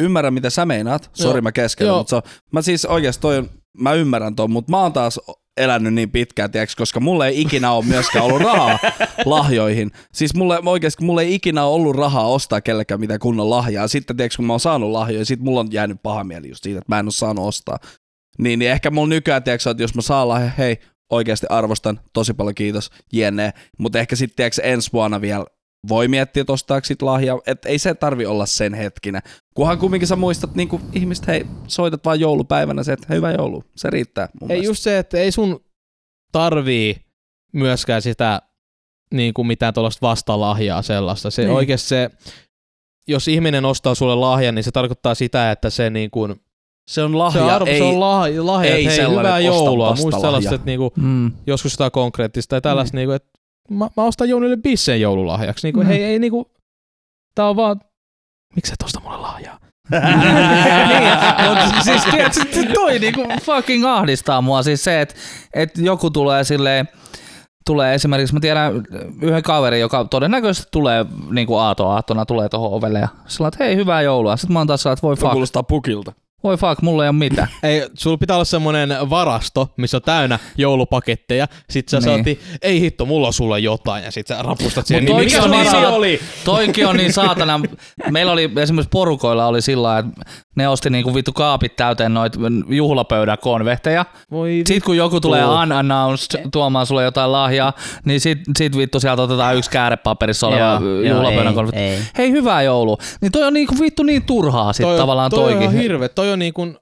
[0.00, 2.22] Ymmärrän mitä sä meinaat, sori mä keskellä, mutta se on,
[2.52, 5.20] mä siis oikeesti toi on, mä ymmärrän ton, mutta mä oon taas
[5.56, 8.78] elänyt niin pitkään, tiiäks, koska mulle ei ikinä ole myöskään ollut rahaa
[9.24, 9.90] lahjoihin.
[10.12, 13.88] Siis mulle oikeesti, mulle ei ikinä ole ollut rahaa ostaa kellekään mitään kunnon lahjaa.
[13.88, 16.78] Sitten tiiäks, kun mä oon saanut lahjoja, sit mulla on jäänyt paha mieli just siitä,
[16.78, 17.78] että mä en oo saanut ostaa.
[18.38, 20.76] Niin, niin ehkä mulla nykyään, tiiäks, että jos mä saan lahja, hei,
[21.10, 23.52] oikeasti arvostan, tosi paljon kiitos, jenne.
[23.78, 25.44] Mutta ehkä sitten ensi vuonna vielä
[25.88, 27.40] voi miettiä, että ostaako sit lahjaa.
[27.46, 29.22] Et ei se tarvi olla sen hetkinä.
[29.54, 33.64] Kunhan kumminkin sä muistat niin ihmiset, hei, soitat vaan joulupäivänä se, että hyvä joulu.
[33.76, 34.70] Se riittää mun ei mielestä.
[34.70, 35.64] just se, että ei sun
[36.32, 36.96] tarvii
[37.52, 38.42] myöskään sitä
[39.14, 41.30] niin kuin mitään tuollaista vastalahjaa sellaista.
[41.30, 41.48] Se Niin.
[41.48, 41.56] niin.
[41.56, 42.10] oikeasti se,
[43.08, 46.34] jos ihminen ostaa sulle lahjan, niin se tarkoittaa sitä, että se niin kuin,
[46.88, 49.40] Se on se, lahja, arvo, ei, se on lahja, lahja ei että hei, hyvää että
[49.40, 49.88] joulua.
[49.88, 50.20] Muista lahja.
[50.20, 51.32] sellaista, että niinku, Mm.
[51.46, 52.98] joskus jotain konkreettista tai tällaista, mm.
[52.98, 53.35] niinku, että
[53.70, 55.66] mä, mä ostan Jounille bissen joululahjaksi.
[55.66, 55.86] Niinku, Mm.
[55.86, 55.88] mm.
[55.88, 56.50] Hei, ei niinku,
[57.34, 57.80] tää on vaan,
[58.56, 59.58] miksi et osta mulle lahjaa?
[60.88, 61.08] niin,
[61.48, 64.62] mutta siis tiedätkö, toi niinku fucking ahdistaa mua.
[64.62, 65.14] Siis se, että
[65.54, 66.88] et joku tulee silleen,
[67.66, 68.72] tulee esimerkiksi, mä tiedän
[69.22, 73.64] yhden kaverin, joka todennäköisesti tulee niin kuin aato aattona tulee tuohon ovelle ja sillä että
[73.64, 74.36] hei, hyvää joulua.
[74.36, 76.12] Sitten mä oon taas sellainen, että voi Se fuck, kuulostaa pukilta.
[76.44, 77.48] Voi fuck, mulla ei ole mitään.
[77.62, 81.48] Ei, sulla pitää olla semmonen varasto, missä on täynnä joulupaketteja.
[81.70, 82.04] Sit sä Niin.
[82.04, 84.04] saati, ei hitto, mulla on sulle jotain.
[84.04, 85.04] Ja sit sä rapustat siihen.
[85.04, 86.20] Niin, mikä on niin oli?
[86.44, 87.60] Toikin on niin saatana.
[88.10, 90.10] Meillä oli esimerkiksi porukoilla oli sillä että
[90.56, 94.04] ne osti niinku vittu kaapit täyteen noita juhlapöydän konvehteja.
[94.30, 97.72] Voi Sitten kun joku tulee unannounced tuomaan sulle jotain lahjaa,
[98.04, 101.80] niin sit, sit vittu sieltä otetaan yksi käärepaperissa oleva Joo, joo, juhlapöydän ei, konvehti.
[101.80, 101.98] ei.
[102.18, 102.96] Hei, hyvää joulua.
[103.20, 105.56] Niin toi on niinku vittu niin turhaa sit toi, tavallaan toi toikin.
[105.56, 106.08] on ihan hirve.
[106.08, 106.76] Toi on niin kuin,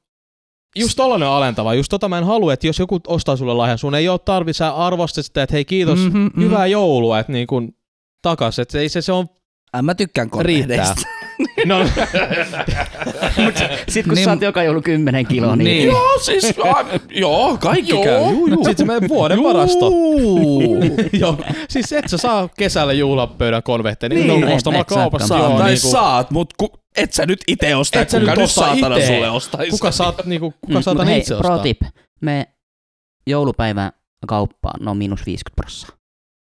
[0.77, 1.75] just tollanen on alentava.
[1.75, 4.53] Just tota mä en halua, että jos joku ostaa sulle lahjan, sun ei ole tarvi,
[4.53, 6.43] sä arvostat sitä, että hei kiitos, Mhm, mm-hmm, mhm.
[6.43, 7.77] hyvää joulua, että niin kuin
[8.23, 8.59] takas.
[8.59, 9.27] Että ei se, se on,
[9.83, 11.03] mä tykkään konvehdeista.
[11.67, 11.79] no,
[13.89, 15.87] Sitten kun Niin- saat joka joulu 10 kiloa, niin, Niin.
[15.87, 18.21] Joo, siis, a, joo, kaikki joo, käy.
[18.31, 18.65] Juu, juu.
[18.65, 19.91] Sitten se menee vuoden varasto.
[20.21, 20.79] Juu.
[21.21, 21.39] joo,
[21.71, 24.85] siis et sä saa kesällä juhlapöydän konvehteja, niin, Niin, niin saakaan.
[24.87, 25.29] kaupasta.
[25.29, 28.35] Saat, joo, tai niinku, saat, mut ku, et sä nyt itse osta, Et sä kuka
[28.35, 29.07] nyt saatana ite.
[29.07, 29.71] sulle ostaisi.
[29.71, 31.59] kuka saat, niinku, kuka Mm, saatan mut hei, itse pro ostaa?
[31.59, 31.81] tip.
[32.21, 32.47] Me
[33.27, 33.93] joulupäivä
[34.27, 36.04] kauppaan, no miinus 50 prosenttia.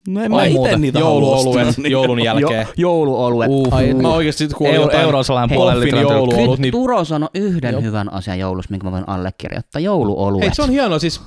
[0.07, 0.77] No en Ai mä muuta.
[0.77, 2.62] niitä Jouluoluet niin- joulun jälkeen.
[2.67, 3.50] Jo, jouluoluet.
[3.51, 3.74] Uh.
[3.74, 7.71] Ai, mä oikeesti kuulin Euro, jotain euro sellainen puolen litran jouluolut, niin Turo sanoi yhden
[7.71, 7.81] Joo.
[7.81, 9.79] hyvän asian joulussa, minkä mä voin allekirjoittaa.
[9.79, 10.43] Jouluoluet.
[10.43, 11.21] Hei, se on hienoa, siis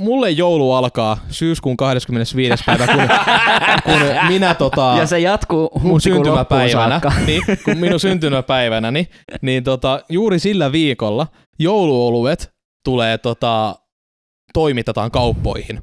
[0.00, 2.62] mulle joulu alkaa syyskuun 25.
[2.66, 2.96] päivä, kun,
[3.92, 7.12] kun minä tota, ja se jatkuu mun syntymäpäivänä, saakka.
[7.26, 9.06] niin, kun minun syntymäpäivänä, niin,
[9.42, 11.26] niin tota, juuri sillä viikolla
[11.58, 12.50] jouluoluet
[12.84, 13.74] tulee tota,
[14.52, 15.80] toimitetaan kauppoihin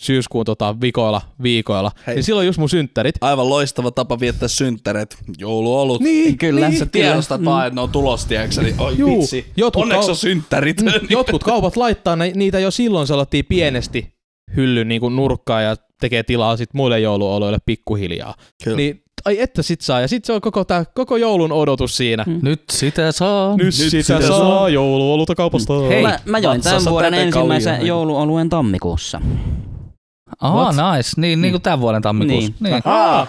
[0.00, 1.90] syyskuun tota, vikoilla, viikoilla.
[2.06, 2.14] Hei.
[2.14, 3.14] Niin silloin just mun synttärit.
[3.20, 5.16] Aivan loistava tapa viettää synttäret.
[5.38, 6.00] Jouluolut.
[6.00, 6.72] Niin, Kyllä.
[6.72, 8.62] Sä tiedostat vaan, että ne on tulos, tiedätkö?
[8.62, 9.46] Niin, oi Juu, vitsi.
[9.56, 10.82] jotkut Onneksi kau- on synttärit.
[10.82, 14.12] Mm, Jotkut kaupat laittaa ne, niitä jo silloin selattiin pienesti
[14.56, 18.34] hyllyn niin kuin nurkkaan ja tekee tilaa sit muille jouluoloille pikkuhiljaa.
[18.64, 18.76] Kyllä.
[18.76, 20.00] Niin, ai että sit saa.
[20.00, 22.24] Ja sit se on koko, tää, koko joulun odotus siinä.
[22.26, 22.38] Mm.
[22.42, 23.56] Nyt sitä saa.
[23.56, 24.68] Nyt, Nyt sitä, sitä saa, saa.
[24.68, 25.72] jouluoluta kaupasta.
[25.88, 27.86] Hei, Mä, mä join tämän vuoden ensimmäisen kaljaa.
[27.88, 29.20] jouluoluen tammikuussa.
[30.40, 30.96] Aha, What?
[30.96, 31.10] nice.
[31.20, 32.52] Niin, niin kuin tämän vuoden tammikuussa.
[32.60, 32.72] Niin.
[32.72, 32.82] Niin.
[32.84, 33.28] Ah,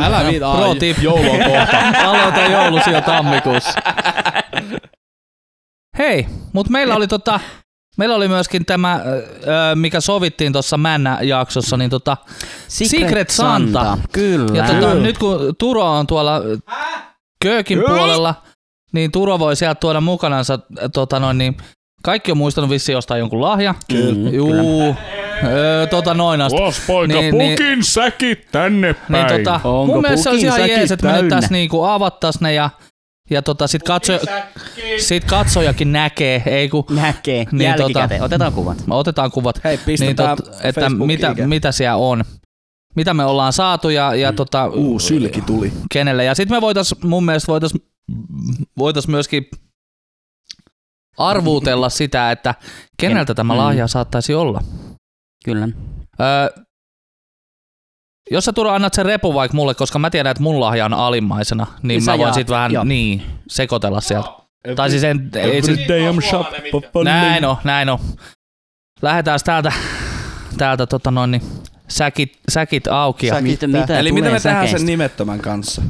[0.00, 0.98] Älä viit, Pro ai, tip.
[1.02, 1.76] joulu on kohta.
[2.04, 3.80] Aloita joulusi jo tammikuussa.
[5.98, 7.40] Hei, mutta meillä oli tota,
[7.96, 9.00] meillä oli myöskin tämä,
[9.74, 12.16] mikä sovittiin tuossa Männä-jaksossa, niin tota,
[12.68, 13.98] Secret Santa.
[14.12, 14.58] Kyllä.
[14.58, 16.40] ja tota, nyt kun Turo on tuolla
[17.42, 18.34] köökin puolella,
[18.92, 20.58] niin Turo voi sieltä tuoda mukanansa,
[20.92, 21.56] tota noin, niin
[22.02, 23.74] kaikki on muistanut vissiin jostain jonkun lahja.
[23.90, 24.30] Kyllä.
[24.30, 24.96] Juu,
[25.44, 26.58] öö, tota noin asti.
[26.58, 29.26] Vos poika, Niin, niin, niin- pukin säkit tänne päin.
[29.26, 31.82] Niin tota, Onko mun mielestä se olisi ihan säkit jees, että me nyt tässä niinku
[31.84, 32.70] avattais ne ja,
[33.30, 34.12] ja tota sit, katso,
[34.98, 37.44] sit katsojakin näkee, ei kun Näkee.
[37.52, 38.22] Niin, Jälkikäteen.
[38.22, 38.78] Otetaan kuvat.
[38.90, 42.24] otetaan kuvat, Hei, niin tot, että mitä, mitä siellä on.
[42.96, 45.72] Mitä me ollaan saatu ja, ja tota, Uu, sylki tuli.
[45.92, 46.24] kenelle.
[46.24, 47.74] Ja sitten me voitais, mun mielestä voitais,
[48.78, 49.46] voitais myöskin
[51.18, 52.54] arvuutella sitä, että
[52.96, 53.58] keneltä tämä Mm.
[53.58, 54.60] lahja saattaisi olla.
[55.44, 55.68] Kyllä.
[56.20, 56.62] Öö,
[58.30, 60.94] jos sä Turo annat sen repu vaikka mulle, koska mä tiedän, että mun lahja on
[60.94, 62.84] alimmaisena, niin, Niin mä voin jaat, sit vähän joo.
[62.84, 64.28] niin, sekoitella sieltä.
[64.76, 66.64] Tai siis en, ei siis, Every I'm shopping.
[67.04, 67.98] näin on, näin on.
[69.02, 69.72] Lähdetään täältä,
[70.58, 71.42] täältä tota noin, niin,
[71.88, 73.26] säkit, säkit auki.
[73.26, 74.78] Ja, Mitä, mitä Eli mitä me tehdään säkeistä?
[74.78, 75.82] sen nimettömän kanssa?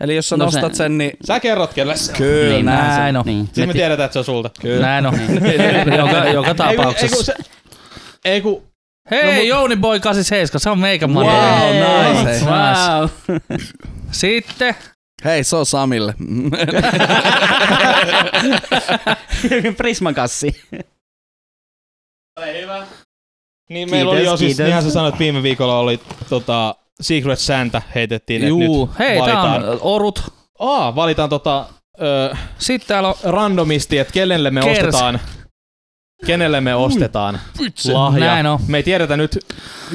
[0.00, 2.18] Eli jos sä No nostat se- sen, niin Sä kerrot kelle se on.
[2.18, 2.54] kyllä.
[2.54, 3.26] Niin, näin näin on.
[3.26, 3.46] Niin.
[3.46, 4.50] Sitten me ti- tiedetään, että se on sulta.
[4.80, 5.14] Näin on.
[5.98, 7.24] joka, joka Ei kun, ei kun, tapauksessa.
[7.24, 7.34] se,
[8.24, 8.62] ei kun,
[9.10, 12.32] Hei, No, Jouni Boy 87, se on meikä Wow, nice.
[12.32, 12.44] nice.
[12.44, 13.08] Wow.
[14.12, 14.74] Sitten,
[15.24, 16.14] Hei, se on Samille.
[19.76, 20.62] Prisman kassi.
[23.70, 24.64] niin meillä oli Kiitos, jo siis, kiitos.
[24.64, 29.08] niinhän sä sanoit, että viime viikolla oli tota, Secret Santa heitettiin, että juu, nyt hei,
[29.18, 29.68] tää valitaan.
[29.68, 30.32] on orut.
[30.58, 31.66] Aa, valitaan tota,
[32.02, 34.78] ö, Sitten täällä on randomisti, että kenelle me Kers.
[34.78, 35.20] ostetaan,
[36.26, 37.40] kenelle me ostetaan
[37.92, 38.26] lahja.
[38.26, 38.58] Näin on.
[38.66, 39.38] Me ei tiedetä nyt,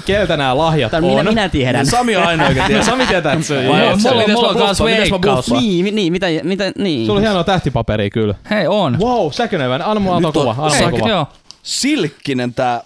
[0.05, 1.09] keltä nämä lahjat Tän on.
[1.09, 1.85] minä, minä tiedän.
[1.85, 2.85] Sami on ainoa, joka Ja tietää.
[2.85, 3.99] Sami tietää, että se on.
[4.01, 5.51] se- mulla- mulla on kans veikkaus.
[5.51, 7.05] Niin, niin, mitä, mitä, niin.
[7.05, 8.35] Sulla on hienoa tähtipaperia kyllä.
[8.49, 8.99] Hei, on.
[8.99, 9.81] Wow, säkönevän.
[9.81, 10.65] Anna mulla antaa Nyt on- kuva.
[10.65, 11.09] Anna Hei, mulla kuva.
[11.09, 11.27] joo.
[11.63, 12.81] Silkkinen tää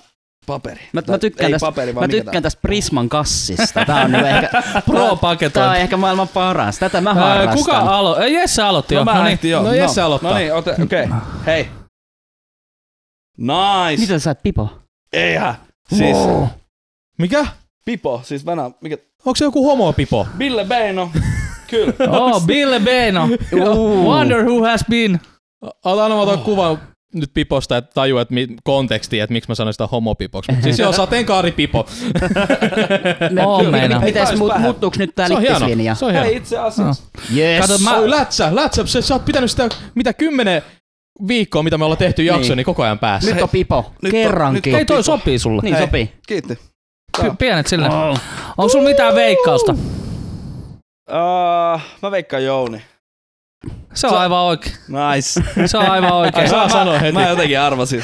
[0.45, 0.82] paperi.
[0.93, 3.86] Mä, mä tykkään, tästä, paperi, mä tykkään tästä Prisman kassista.
[3.86, 5.69] Tää on ehkä, tää Pro-paketointi.
[5.69, 6.80] on ehkä maailman paras.
[6.80, 7.58] Tätä mä harrastan.
[7.58, 8.19] Kuka alo...
[8.25, 8.99] Jesse aloitti jo.
[9.02, 9.39] No mä No niin.
[9.43, 9.62] jo.
[9.63, 10.32] No Jesse aloittaa.
[10.32, 10.73] No niin, okei.
[10.84, 11.08] Okay.
[11.45, 11.69] Hei.
[13.39, 14.02] Nice.
[14.02, 14.69] Mitä sä saat Pipo?
[15.13, 15.54] Eihän.
[15.95, 16.17] Siis
[17.17, 17.45] Mikä?
[17.86, 18.97] Pipo, siis Venä, mikä?
[19.25, 20.28] Onko se joku homopipo?
[20.38, 21.12] Bille Beino.
[21.67, 21.93] Kyllä.
[22.19, 23.30] Oh, Bille Beno.
[24.10, 25.19] Wonder who has been.
[25.86, 26.82] Ota mä otan kuvan
[27.13, 30.52] nyt piposta, että tajuu, että mi- konteksti, että miksi mä sanoin sitä homopipoksi.
[30.52, 31.86] Mut siis joo, sateenkaaripipo.
[33.32, 33.99] Me, On meinaa.
[34.02, 34.62] Mites vähän.
[34.62, 35.56] muuttuuks nyt tää Se on hieno.
[35.60, 35.95] lippislinja?
[35.95, 36.38] Se on Hei, hieno.
[36.38, 37.04] itse asiassa.
[37.36, 37.62] Yes.
[37.67, 40.62] Kato, mä- Oi, lätsä, lätsä, se, sä oot pitänyt sitä, mitä kymmenen
[41.27, 42.65] viikkoa, mitä me ollaan tehty jakso, niin, Niin.
[42.65, 43.32] koko ajan päässä.
[43.34, 43.93] Nyt on Pipo.
[44.01, 44.71] Nyt on- Kerrankin.
[44.71, 45.62] nyt Ei toi sopii sulle.
[45.62, 45.84] Niin Hei.
[45.86, 46.13] sopii.
[46.27, 46.55] Kiitti.
[47.17, 47.89] P- Pienet sille.
[48.58, 49.71] Onko sulla mitään veikkausta?
[51.12, 52.82] Uh, mä veikkaan Jouni.
[53.93, 54.75] Se on aivan oikein.
[54.88, 55.41] Nice.
[55.67, 56.49] Se on aivan oikein.
[56.49, 57.12] Saa mä, sanoa heti.
[57.12, 58.03] Mä jotenkin arvasin.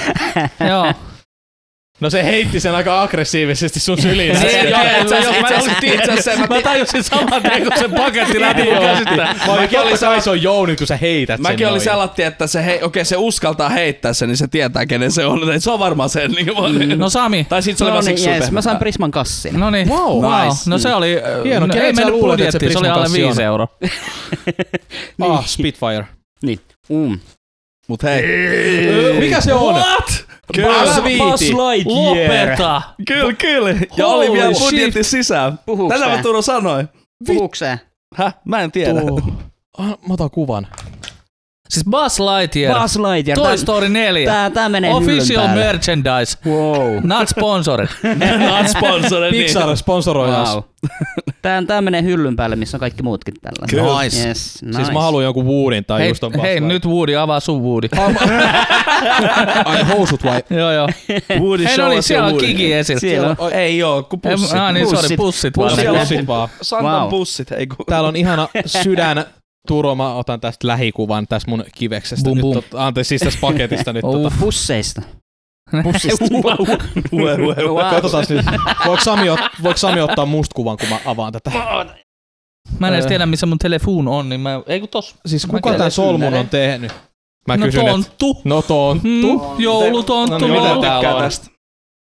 [0.70, 0.94] Joo.
[2.00, 4.34] No se heitti sen aika aggressiivisesti sun syliin.
[4.36, 4.70] Niin, äsken.
[4.70, 7.88] joo, itse jos mä asiassa- olisin itse asiassa mä- Mä tajusin saman tien, kun se
[7.88, 9.16] paketti lähti mun käsistä.
[9.48, 11.82] Mä olin, kai se on Jouni, kun sä heität Mäkin sen olin noin.
[11.84, 15.40] sellatti, että se, hei, okei, se uskaltaa heittää sen, niin se tietää, kenen se on.
[15.62, 16.32] Se on varmaan sen.
[16.32, 17.46] Niin kuin, No Sami.
[17.50, 18.40] tai sit se oli No vaan niin, siksi yes.
[18.40, 18.54] super.
[18.54, 19.60] Mä sain Prisman kassin.
[19.60, 19.90] No niin.
[19.90, 20.24] Wow.
[20.24, 20.46] wow.
[20.48, 20.70] Nice.
[20.70, 21.18] No se oli...
[21.44, 21.66] Hieno.
[21.68, 23.46] no, ei mennyt se budjettiin, se oli alle Prisman kassi 5 on?
[23.46, 23.68] euroa.
[25.30, 26.06] Ah, Spitfire.
[26.44, 26.60] Niin.
[26.90, 27.20] Mm.
[27.88, 28.24] Mut hei.
[29.20, 29.76] Mikä se on?
[29.76, 30.25] What?
[30.54, 30.80] Kyllä.
[30.82, 31.54] Älä viiti.
[31.54, 32.82] Lopeta!
[33.08, 33.70] Kyllä, kyllä.
[33.98, 34.70] Ja oli Holy vielä shit.
[34.70, 35.60] budjetti sisään.
[35.66, 36.22] Puhuuks Tätä mä?
[36.22, 36.90] Turo sanoin.
[37.28, 37.80] Puhuuks se?
[38.16, 38.36] Häh?
[38.46, 39.02] Mä en tiedä.
[39.02, 39.24] Oh.
[39.78, 40.68] Ah, mä otan kuvan.
[41.70, 42.80] Siis Buzz Lightyear.
[42.82, 43.40] Buzz Lightyear.
[43.40, 44.26] Toy Story 4.
[44.32, 46.38] tää, tää menee Official merchandise.
[46.46, 47.00] Wow.
[47.04, 47.88] Not sponsored.
[48.50, 49.32] Not sponsored.
[49.32, 50.50] Pixar sponsoroi us.
[50.50, 50.64] Wow.
[51.42, 53.66] Tää, tää menee hyllyn päälle, missä on kaikki muutkin tällä.
[53.70, 54.04] Kyllä.
[54.04, 54.28] Nice.
[54.28, 54.76] Yes, nice.
[54.76, 57.88] Siis mä haluan jonkun Woodin tai Hei, just on hei nyt Woody, avaa sun Woody.
[59.66, 60.44] Ai housut vai?
[60.50, 60.88] joo, joo.
[61.40, 62.48] Woody Hei, show no niin, siellä on Woody.
[62.48, 63.00] Kiki esillä.
[63.00, 63.54] Siellä on.
[63.54, 64.54] Ei oo, kun pussit.
[64.58, 65.18] ah, niin, sorry, Pussit.
[65.18, 65.70] pussit vaan.
[65.70, 66.00] Pussit.
[66.00, 66.50] Pussit vaan.
[66.62, 67.10] Santan Wow.
[67.10, 67.86] pussit, ei kun.
[67.90, 69.26] Täällä on ihana sydän
[69.66, 72.24] Turo, mä otan tästä lähikuvan tästä mun kiveksestä.
[72.24, 72.54] Bum, nyt bum.
[72.54, 74.04] Tot, anteeksi, siis tästä paketista nyt.
[74.06, 74.22] Oh.
[74.22, 74.36] Tota.
[74.40, 75.02] Pusseista.
[75.84, 76.26] Pussista.
[77.12, 77.84] Ue, ue, ue.
[77.90, 78.46] Katsotaan nyt.
[78.86, 81.52] Voiko Sami, ot, voiko Sami ottaa musta kuvan, kun mä avaan tätä?
[82.80, 84.62] Mä en edes tiedä, missä mun telefon on, niin mä...
[84.68, 85.16] Ei kun tos.
[85.26, 86.92] Siis Mä kuka tän solmun on tehnyt?
[87.48, 87.92] Mä no kysyn, että...
[87.92, 88.42] tonttu.
[88.44, 89.08] No tonttu.
[89.08, 90.38] Mm, joulutonttu.
[90.38, 91.24] No niin, mitä Tykkää on?
[91.24, 91.48] tästä.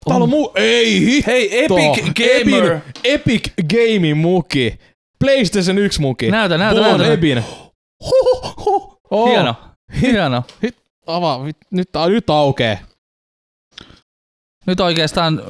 [0.05, 0.51] Täällä on muu...
[0.55, 1.27] Ei hit!
[1.27, 1.65] Hei.
[1.65, 2.79] Epic Gamer.
[3.03, 4.79] Epic Gaming muki.
[5.19, 6.31] PlayStation 1 muki.
[6.31, 7.13] Näytä, näytä, Bon näytä.
[7.13, 7.43] Ebin.
[8.03, 8.99] Huh, huh.
[9.11, 9.29] Oh.
[9.29, 9.55] Hieno.
[10.01, 10.43] Hieno.
[11.07, 12.79] Avaa, vit- nyt, nyt aukee.
[14.67, 15.41] Nyt oikeastaan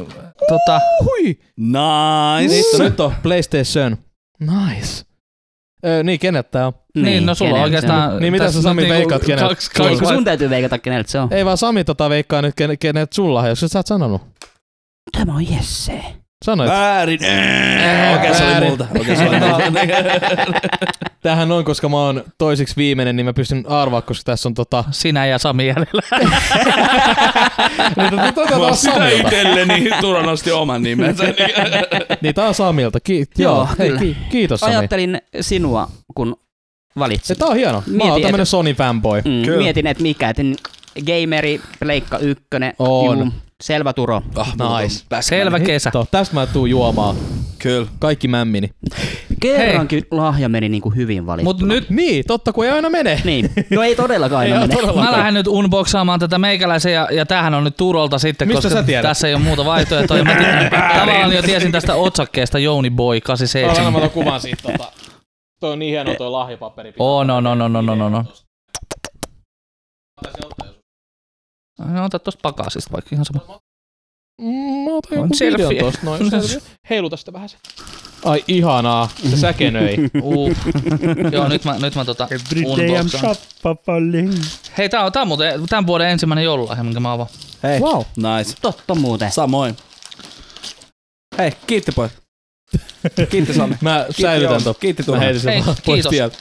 [0.49, 1.39] tota, Hui.
[1.57, 2.55] Nice.
[2.55, 3.97] Nyt, nyt on PlayStation.
[4.39, 5.05] Nice.
[5.85, 6.73] Öö, niin, kenet tää on?
[6.95, 8.19] niin, no sulla on oikeastaan...
[8.19, 9.49] Niin, mitä sä, Sami, niinku veikkaat, kenet- on?
[9.49, 11.33] kaksi, Eikö sun täytyy veikata keneltä se on?
[11.33, 14.21] Ei vaan Sami tota veikkaa nyt, kenet, kenet sulla on, jos sä oot sanonut.
[15.17, 16.03] Tämä on Jesse.
[16.45, 16.69] Sanoit.
[16.71, 17.19] Väärin.
[18.15, 18.87] Okei, se oli multa.
[19.01, 19.63] Okei, se oli multa.
[21.21, 24.83] Tämähän on, koska mä oon toisiksi viimeinen, niin mä pystyn arvaa, koska tässä on tota...
[24.91, 26.01] Sinä ja Sami jäljellä.
[27.97, 31.23] niin, tota, tota, Mä sitä itselleni Turo nosti oman nimensä.
[32.21, 32.99] Niin tää on Samilta.
[32.99, 34.75] Ki- Joo, joo, hei, ki- kiitos Sami.
[34.75, 36.35] Ajattelin sinua, kun
[36.99, 37.25] valitsit.
[37.25, 37.77] Se, tää on hieno.
[37.77, 39.21] Mä Mietin, oon tämmönen että- Sony fanboy.
[39.25, 40.29] Mm, mietin, että mikä.
[40.29, 40.37] Et
[41.05, 42.73] gameri, Pleikka ykkönen.
[42.79, 43.17] On.
[43.19, 43.31] Juu,
[43.63, 44.21] selvä Turo.
[44.35, 45.05] Ah, Nice.
[45.21, 45.89] Selvä kesä.
[45.89, 47.15] Hitto, tästä mä tuun juomaan.
[47.59, 47.87] Kyllä.
[47.99, 48.69] Kaikki mämmini.
[49.41, 51.43] Kerrankin lahja meni niin kuin hyvin valittu.
[51.43, 53.21] Mut nyt Niin, totta kun ei aina mene.
[53.23, 53.51] Niin.
[53.69, 54.75] No ei todellakaan Ei aina oo mene.
[54.81, 55.05] todellakaan.
[55.11, 58.79] Mä lähden nyt unboxaamaan tätä meikäläisen ja, ja tämähän on nyt Turolta sitten, Mistä koska
[58.79, 59.03] sä tiedät?
[59.03, 60.23] tässä ei ole muuta vaihtoehtoja.
[60.23, 60.35] Mä
[60.99, 63.91] tavallaan jo tiesin tästä otsakkeesta Jouni Boy Anna 87.
[63.93, 64.63] mä otan kuvan siitä.
[64.63, 64.91] Tota.
[65.59, 66.93] Toi on niin hieno toi lahjapaperi.
[66.99, 68.23] Oh, no, no, no, no, no, no, no.
[71.85, 73.59] No, ota tosta pakasista vaikka ihan sama.
[74.41, 74.47] Mm,
[74.89, 75.79] Mä otan joku selfie.
[75.79, 76.21] tosta noin.
[76.89, 77.57] Heiluta sitä vähän se.
[78.25, 79.95] Ai ihanaa, se säkenöi.
[80.23, 80.51] Uh.
[81.31, 82.27] Joo, nyt mä, nyt mä tota
[82.65, 83.35] unboxaan.
[84.77, 87.29] Hei, tää on, tää on muuten tämän vuoden ensimmäinen joululahja, minkä mä avaan.
[87.63, 87.79] Hei.
[87.79, 88.03] Wow.
[88.15, 88.53] Nice.
[88.61, 89.31] Totta muuten.
[89.31, 89.77] Samoin.
[91.37, 92.11] Hei, kiitti pojat.
[93.29, 93.75] Kiitti Sami.
[93.81, 94.75] Mä Kiitti säilytän ton.
[94.79, 96.09] Kiitti sen Hei, pois kiitos.
[96.09, 96.37] tieltä.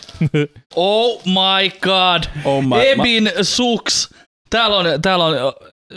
[0.77, 2.25] Oh my god!
[2.45, 4.15] Oh my, Ebin suks!
[4.51, 5.35] Täällä on, täällä on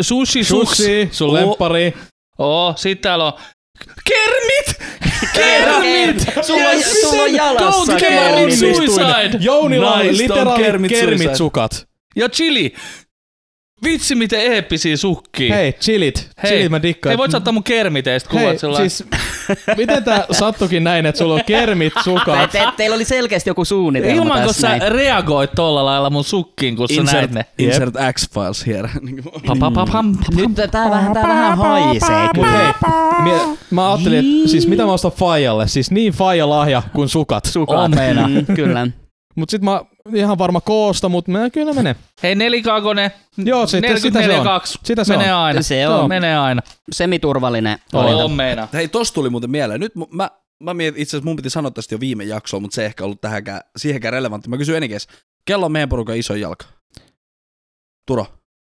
[0.01, 0.77] sushi suks.
[0.77, 1.33] Sushi, sun Oh.
[1.33, 1.93] lemppari.
[2.37, 3.33] Oh, sit täällä on
[4.05, 4.81] Kermit!
[5.33, 6.25] Kermit!
[6.41, 7.01] Sulla on, Yes!
[7.01, 8.57] sulla on jalassa Don't kermit.
[8.59, 9.37] Suicide!
[9.39, 11.85] Jounilla on Nice, literaalit kermit kermit sukat.
[12.15, 12.73] Ja chili!
[13.83, 15.55] Vitsi, miten eeppisiä sukkia.
[15.55, 16.29] Hei, chillit.
[16.43, 16.51] Hei.
[16.51, 17.11] Chillit mä dikkaan.
[17.11, 19.03] Hei, voit sä ottaa mun kermiteistä Hei, kuvat sillä siis,
[19.77, 22.51] miten tää sattukin näin, että sulla on kermit, Te, sukat?
[22.51, 24.91] te, teillä oli selkeästi joku suunnitelma Ilman kun tässä sä näin.
[24.91, 27.45] reagoit tolla lailla mun sukkiin, kun sä näit Insert, ne.
[27.59, 28.89] insert X-Files here.
[29.01, 32.73] Niinku- Pa, pa, pa, pam, Nyt tää vähän, tää vähän haisee Mut hei,
[33.23, 33.39] mie,
[33.71, 35.67] mä ajattelin, että siis mitä mä ostan Fajalle?
[35.67, 37.43] Siis niin Faja lahja kuin sukat.
[37.67, 38.27] On meinaa.
[38.27, 38.87] Mm, kyllä.
[39.35, 39.81] Mut sit mä
[40.15, 41.95] ihan varma koosta, mut mä, kyllä menee.
[42.23, 43.11] Hei, nelikakone.
[43.37, 44.43] Joo, sitten sitä se on.
[44.43, 44.79] 2.
[44.83, 45.39] Sitä se Menee on.
[45.39, 45.61] aina.
[45.61, 46.09] Se on.
[46.09, 46.61] Menee aina.
[46.91, 48.67] Semiturvallinen On, on meinaa.
[48.73, 49.79] Hei, tosta tuli muuten mieleen.
[49.79, 50.29] Nyt mä,
[50.63, 53.03] mä mietin, itse asiassa mun piti sanoa tästä jo viime jaksoa, mutta se ei ehkä
[53.05, 54.49] ollut tähänkään, siihenkään relevantti.
[54.49, 55.07] Mä kysyn enikes.
[55.45, 56.65] Kello on meidän porukan iso jalka.
[58.07, 58.25] Turo.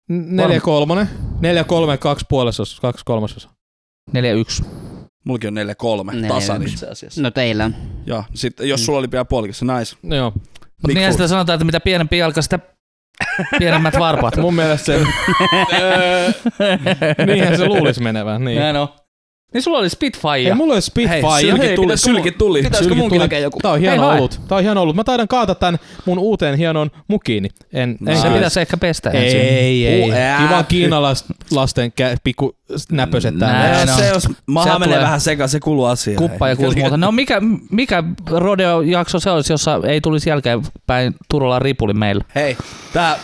[0.09, 1.09] Neljä kolmonen.
[1.41, 3.49] Neljä kolme, kaksi puolesosa, kaksi kolmasosa.
[4.11, 4.65] 4-1.
[5.25, 5.67] Mullakin on
[6.11, 6.13] 4-3.
[6.15, 6.75] Neljä Tasan yksi.
[6.75, 7.23] itse asiassa.
[7.23, 7.71] No teillä.
[8.07, 9.97] Joo, sitten jos sulla oli vielä puolikas, nice.
[10.03, 10.33] No joo.
[10.83, 12.59] Mutta niin sitä sanotaan, että mitä pienempi jalka, sitä
[13.59, 14.37] pienemmät varpaat.
[14.43, 14.95] Mun mielestä se...
[15.81, 16.33] Öö,
[17.27, 18.45] Niinhän se luulisi menevän.
[18.45, 18.59] Niin.
[18.59, 18.89] Näin on.
[19.55, 20.37] Niin sulla oli Spitfire.
[20.49, 21.41] Ei, mulla Hei, Spitfire.
[21.41, 22.59] sylki Hei, tuli, pitäisikö sylki tuli.
[22.63, 23.25] Pitäisikö Sylki munkin tuli.
[23.25, 23.59] hakea joku?
[23.63, 24.41] Tää on hieno Hei, ollut.
[24.49, 24.97] Tää on hieno ollut.
[24.97, 27.49] Mä taidan kaata tän mun uuteen hienon mukiini.
[27.73, 29.41] En, en Se pitäisi ehkä pestä Ei, ensin.
[29.41, 30.13] ei, ei.
[30.49, 32.57] Kiva kiinalaislasten kä- pikku
[32.93, 33.93] näpöset Näin täällä.
[33.93, 33.99] on.
[33.99, 36.17] se, jos maha menee tulee vähän sekaan, se kuuluu asiaan.
[36.17, 36.65] Kuppa ja Hei.
[36.65, 36.97] kuusi muuta.
[36.97, 42.25] No mikä, mikä rodeo-jakso se olisi, jossa ei tulisi jälkeenpäin Turulla ripuli meillä?
[42.35, 42.57] Hei,
[42.93, 43.17] tää...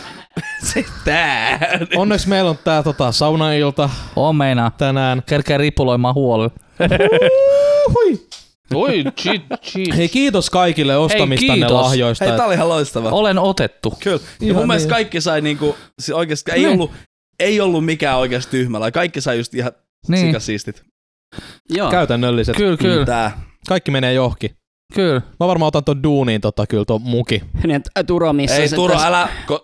[0.73, 1.59] Se tää.
[1.95, 4.71] Onneksi meillä on tää tota, saunailta On meinaa.
[4.71, 5.23] tänään.
[5.25, 6.51] Kerkeä ripuloimaan huolella.
[7.93, 8.19] Hui.
[8.73, 9.97] Oi, cheat, cheat.
[9.97, 11.71] Hei, kiitos kaikille ostamistanne kiitos.
[11.71, 12.25] lahjoista.
[12.25, 13.09] Hei, tää oli ihan loistava.
[13.09, 13.93] Olen otettu.
[14.03, 14.19] Kyllä.
[14.39, 14.91] Ja Ihan mun mielestä niin.
[14.93, 16.69] kaikki sai niinku, siis oikeesti ei Niin.
[16.69, 16.91] ollut,
[17.39, 18.91] ei ollut mikään oikeasti tyhmällä.
[18.91, 19.71] Kaikki sai just ihan
[20.07, 20.83] Niin, sikasiistit.
[21.69, 21.91] Joo.
[21.91, 22.55] Käytännölliset.
[22.55, 23.41] kyllä, kyllä, Tää.
[23.67, 24.49] Kaikki menee johonkin.
[24.93, 25.21] kyllä.
[25.39, 27.41] Mä varmaan otan ton duuniin tota, kyllä ton muki.
[27.63, 29.29] Niin, että Turo, missä Ei se Turo, tässä- älä...
[29.47, 29.63] Ko...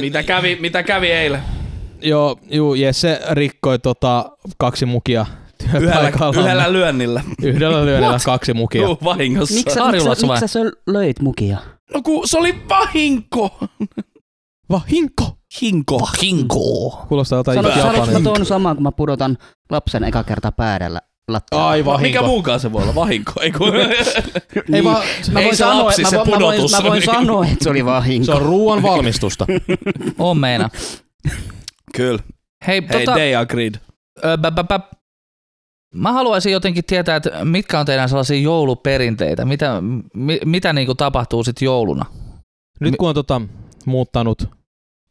[0.00, 1.40] Mitä kävi, mitä kävi eilen?
[2.02, 5.26] Joo, juu, Jesse rikkoi tota, kaksi mukia
[5.74, 7.22] Yhdellä, yhdellä lyönnillä.
[7.42, 8.82] Yhdellä lyönnillä kaksi mukia.
[8.82, 9.54] Juu, vahingossa.
[9.54, 10.40] Miksi sä, Harjulassa sä, vai?
[10.40, 11.58] miksi sä löit mukia?
[11.94, 13.58] No kun se oli vahinko.
[14.70, 15.38] Vahinko!
[15.60, 16.08] Hinko.
[16.22, 16.90] Hinko.
[17.08, 18.24] Kuulostaa jotain Sano, sanoinko mä japanin.
[18.24, 19.38] tuon samaan, kun mä pudotan
[19.70, 21.66] lapsen eka kerta päädellä lattialle?
[21.66, 22.26] Ai Mikä vahinko.
[22.26, 22.94] muukaan se voi olla?
[22.94, 23.32] Vahinko.
[23.40, 23.74] Ei kun...
[24.72, 26.72] Ei vaan, Mä Ei voin, se sanoa, lapsi, mä, se voin, mä, voin, pudotus.
[26.82, 28.26] mä voin sanoa, että se oli vahinko.
[28.26, 29.46] se on ruoan valmistusta.
[30.18, 30.70] On meinaa.
[31.96, 32.22] Kyllä.
[32.66, 33.74] Hei, Hei, tota, they agreed.
[34.24, 34.80] ö, bä, bä, bä.
[35.94, 39.82] Mä haluaisin jotenkin tietää, että mitkä on teidän sellaisia jouluperinteitä, mitä,
[40.14, 42.04] mi, mitä niinku tapahtuu sitten jouluna?
[42.80, 43.40] Nyt kun on tota,
[43.86, 44.48] muuttanut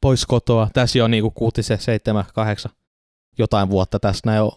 [0.01, 2.71] pois kotoa, tässä jo niinku kuutisen, seitsemän, kahdeksan
[3.37, 4.51] jotain vuotta tässä näin on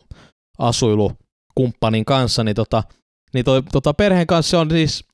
[0.59, 1.13] asuilu
[1.57, 2.83] kumppanin kanssa, niin, tota,
[3.35, 5.05] niin toi, tota perheen kanssa se on siis,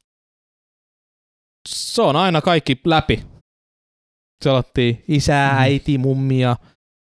[1.69, 3.23] se on aina kaikki läpi.
[4.45, 6.57] Selattiin isää, äiti, mummia,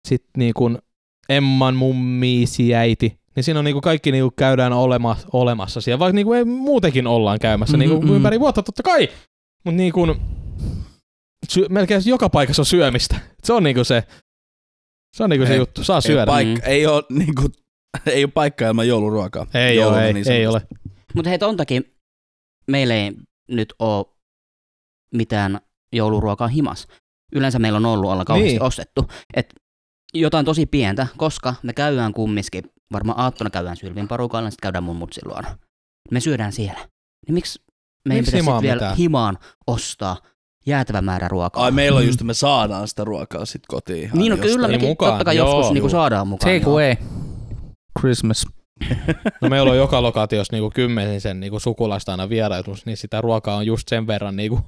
[0.08, 0.78] sitten niinku
[1.30, 3.20] Emman mummi, isi, äiti.
[3.36, 7.40] Niin siinä on niinku kaikki niinku käydään olema, olemassa siellä, vaikka niinku ei muutenkin ollaan
[7.40, 8.16] käymässä niinku Mhm, mhm.
[8.16, 9.08] ympäri vuotta totta kai.
[9.66, 10.08] Mutta niinku,
[11.50, 13.20] sy- melkein joka paikassa on syömistä.
[13.44, 14.04] Se on niinku se,
[15.18, 16.26] se on niinku se Ei, juttu, saa Ei, syödä.
[16.26, 17.50] paikka, ei ole niinku,
[18.06, 19.46] ei ole paikka ilman jouluruokaa.
[19.54, 20.62] Ei Jouluna ole, ei, niin ei ole.
[21.16, 21.82] Mutta hei, ton takia
[22.68, 23.12] meillä ei
[23.48, 24.06] nyt ole
[25.14, 25.60] mitään
[25.94, 26.88] jouluruokaa himas.
[27.36, 28.54] Yleensä meillä on ollut olla kauheasti Niin.
[28.60, 28.64] niin.
[28.68, 29.06] ostettu.
[29.36, 29.56] Et
[30.14, 34.96] jotain tosi pientä, koska me käydään kumminkin, varmaan aattona käydään Sylvin porukalla, sitten käydään mun
[34.96, 35.58] mutsin luona.
[36.12, 36.80] Me syödään siellä.
[37.28, 37.60] Niin miksi
[38.10, 38.98] meidän Miksi pitäisi vielä mitään?
[38.98, 40.18] himaan ostaa
[40.66, 41.64] jäätävä määrä ruokaa?
[41.64, 42.08] Ai meillä on Mm.
[42.08, 44.10] just, me saadaan sitä ruokaa sit kotiin.
[44.14, 45.90] niin no kyllä, Niin mekin mukaan, totta kai joo, joskus niinku juu.
[45.92, 46.54] saadaan mukaan.
[46.54, 46.72] Take joo.
[46.72, 46.96] away.
[48.00, 48.46] Christmas.
[49.42, 53.66] No meillä on joka lokaatiossa niinku kymmenisen niinku sukulaista aina vierailussa, niin sitä ruokaa on
[53.66, 54.60] just sen verran niinku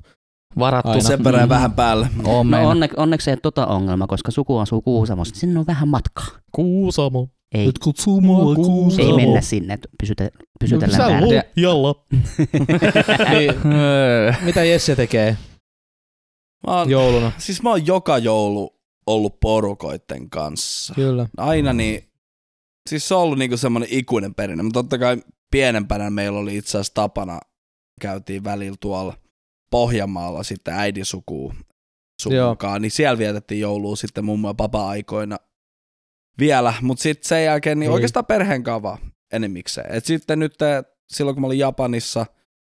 [0.60, 0.90] Varattu.
[0.92, 1.02] Aina.
[1.04, 1.50] Sen verran Mm.
[1.50, 2.08] vähän päälle.
[2.26, 5.36] On No onne, onneksi ei ole tota ongelma, koska suku asuu Kuusamossa.
[5.36, 6.26] Sinne on vähän matkaa.
[6.52, 7.28] Kuusamo.
[7.56, 9.10] Ei, Nyt kutsuu mua Kuusamo.
[9.10, 11.44] ei mennä sinne, että pysyte, pysytellään Sä täällä.
[11.56, 11.96] jalla.
[13.38, 14.34] niin, Öö.
[14.42, 15.38] mitä Jesse tekee
[16.68, 17.32] Mä oon, jouluna?
[17.38, 18.76] siis mä oon joka joulu
[19.08, 20.94] ollut porukoitten kanssa.
[20.94, 21.28] Kyllä.
[21.38, 22.09] Aina niin,
[22.90, 25.18] siis se on ollut niinku semmoinen ikuinen perinne, mutta totta kai
[25.52, 27.40] pienempänä meillä oli itse asiassa tapana,
[28.02, 29.18] käytiin välillä tuolla
[29.72, 30.74] Pohjanmaalla sitten
[32.36, 32.50] Joo.
[32.50, 35.38] mukaan, niin siellä vietettiin joulua sitten mummo ja papa aikoina
[36.40, 37.94] vielä, mutta sitten sen jälkeen niin Ei.
[37.94, 38.98] oikeastaan perheen kava
[39.34, 39.92] enemmikseen.
[39.92, 40.56] Et sitten nyt
[41.10, 42.26] silloin kun mä olin Japanissa,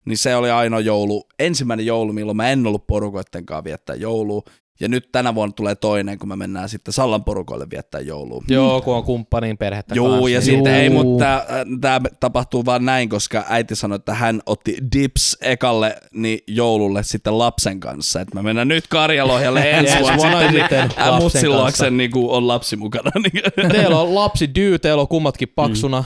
[0.06, 4.42] niin se oli ainoa joulu, ensimmäinen joulu, milloin mä en ollut porukoitten kanssa viettää joulua.
[4.80, 8.44] Ja nyt tänä vuonna tulee toinen, kun me mennään sitten Sallan porukoille viettää joulua.
[8.48, 11.44] Joo, kun on kumppanin perhettä Joo, kanssa, ja sitten ei, mutta
[11.80, 17.38] tämä tapahtuu vaan näin, koska äiti sanoi, että hän otti dips ekalle niin joululle sitten
[17.38, 18.20] lapsen kanssa.
[18.20, 21.48] Että me mennään nyt Karjalohjalle ensi vuonna sitten, niin mutsin kanssa.
[21.48, 23.10] luokse niin kuin on lapsi mukana.
[23.20, 23.72] Niin.
[23.72, 26.04] Teillä on lapsi dyy, teillä on kummatkin paksuna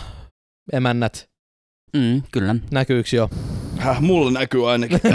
[0.73, 1.29] emännät.
[1.97, 2.57] Mm, kyllä.
[2.71, 3.31] Näkyykö jo?
[3.85, 5.01] Häh, mulla näkyy ainakin.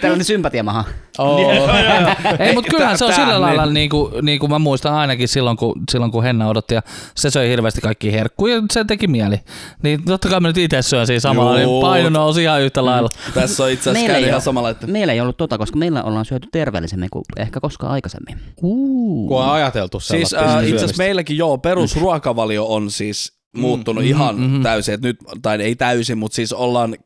[0.00, 0.84] Täällä on sympatiamaha.
[1.18, 1.40] Oh.
[2.38, 5.56] Ei, mutta kyllähän se on sillä lailla, niin kuin, niin kuin mä muistan ainakin silloin
[5.56, 6.82] kun, silloin, kun Henna odotti ja
[7.14, 9.36] se söi hirveästi kaikki herkkuja ja se teki mieli.
[9.82, 11.72] Niin totta kai mä nyt itse syön siinä samalla, Joo.
[11.72, 13.08] niin paino nousi ihan yhtä lailla.
[13.34, 15.78] Tässä on itse asiassa Meillä käynyt ei ihan samalla, että Meillä ei ollut tota, koska
[15.78, 18.38] meillä ollaan syöty terveellisemmin kuin ehkä koskaan aikaisemmin.
[18.56, 24.08] Kun on ajateltu Siis sellaista äh, itse asiassa meilläkin joo, perusruokavalio on siis muuttunut Mm,
[24.08, 24.62] ihan mhm.
[24.62, 26.96] täysin, että nyt, tai ei täysin, mutta siis ollaan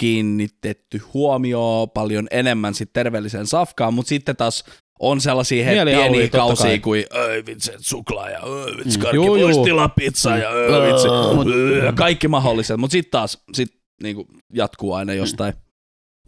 [0.00, 4.64] kiinnitetty huomioon paljon enemmän sit terveelliseen safkaan, mutta sitten taas
[5.00, 9.02] on sellaisia Mielihaluja pieniä kausia kuin öi vitsi, suklaa ja öi vitsi, Mm.
[9.02, 9.64] karkki, Juu, vois juu.
[9.64, 13.68] tilaa pizzaa ja öi vitsi, Mut- öö, kaikki mahdolliset, mutta sitten taas sit,
[14.02, 15.54] niinku, jatkuu aina jostain.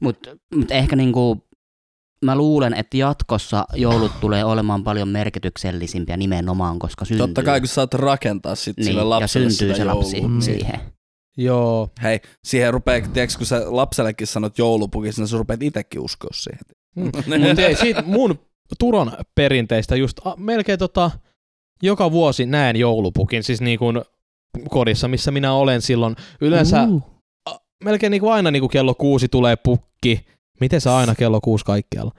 [0.00, 1.47] Mutta mut ehkä niinku,
[2.24, 7.26] mä luulen, että jatkossa joulut tulee olemaan paljon merkityksellisimpiä nimenomaan, koska syntyy.
[7.26, 10.34] Totta kai kun saat rakentaa sit niin, sille ja lapselle syntyy sitä se lapsi joulua.
[10.34, 10.40] Mm.
[10.40, 10.80] siihen.
[11.36, 11.88] Joo.
[12.02, 16.60] Hei, siihen rupeaa, tiedätkö, kun sä lapsellekin sanot joulupukissa, niin sä rupeat itsekin uskoa siihen.
[16.96, 17.04] Mm.
[17.48, 18.38] Mutta ei, siitä mun
[18.78, 21.10] Turon perinteistä just a, melkein tota,
[21.82, 24.02] joka vuosi näen joulupukin, siis niin kuin
[24.68, 26.16] kodissa, missä minä olen silloin.
[26.40, 27.02] Yleensä Uh.
[27.50, 30.26] a, melkein niin kuin aina niin kuin kello kuusi tulee pukki.
[30.60, 32.12] Miten se aina kello kuusi kaikkialla?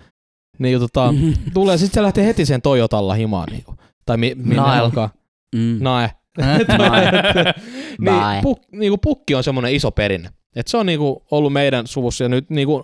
[0.60, 1.13] Niin tota,
[1.54, 3.47] tulee, sitten se lähtee heti sen Toyotalla himaan.
[3.52, 3.78] Niin kuin.
[4.06, 4.84] Tai mi, minne Nael.
[4.84, 5.10] alkaa.
[5.56, 5.78] mm.
[5.80, 6.12] Nae.
[6.67, 7.54] Bye.
[8.12, 10.30] niin, puk, niin kuin pukki on semmoinen iso perinne.
[10.56, 12.84] Et se on niin kuin ollut meidän suvussa ja nyt niin kuin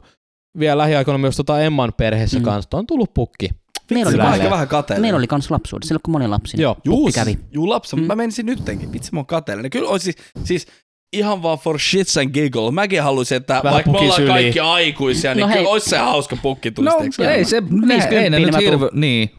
[0.59, 2.45] vielä lähiaikoina myös tota Emman perheessä Mm.
[2.45, 3.49] kanssa on tullut pukki.
[3.91, 5.01] Meillä oli, kans, vähän kateellinen.
[5.01, 6.61] meillä oli kans lapsuudessa, silloin kun moni lapsi.
[6.61, 6.77] Joo.
[6.85, 7.39] Juu, pukki kävi.
[7.51, 8.03] Juu, lapsi, Mm.
[8.03, 8.91] mä menisin nyttenkin.
[8.91, 9.71] Vitsi, mä oon kateellinen.
[9.71, 10.67] Kyllä olisi siis, siis
[11.15, 12.71] ihan vaan for shits and giggle.
[12.71, 14.33] Mäkin haluaisin, että Vähän vaikka me ollaan pukisyliin.
[14.43, 15.57] kaikki aikuisia, niin No no hei.
[15.57, 16.95] kyllä olisi se hauska pukki tulisi.
[16.95, 17.19] No tiiäks?
[17.19, 19.29] ei se, ne, 50 ei ne nyt hirveä, niin.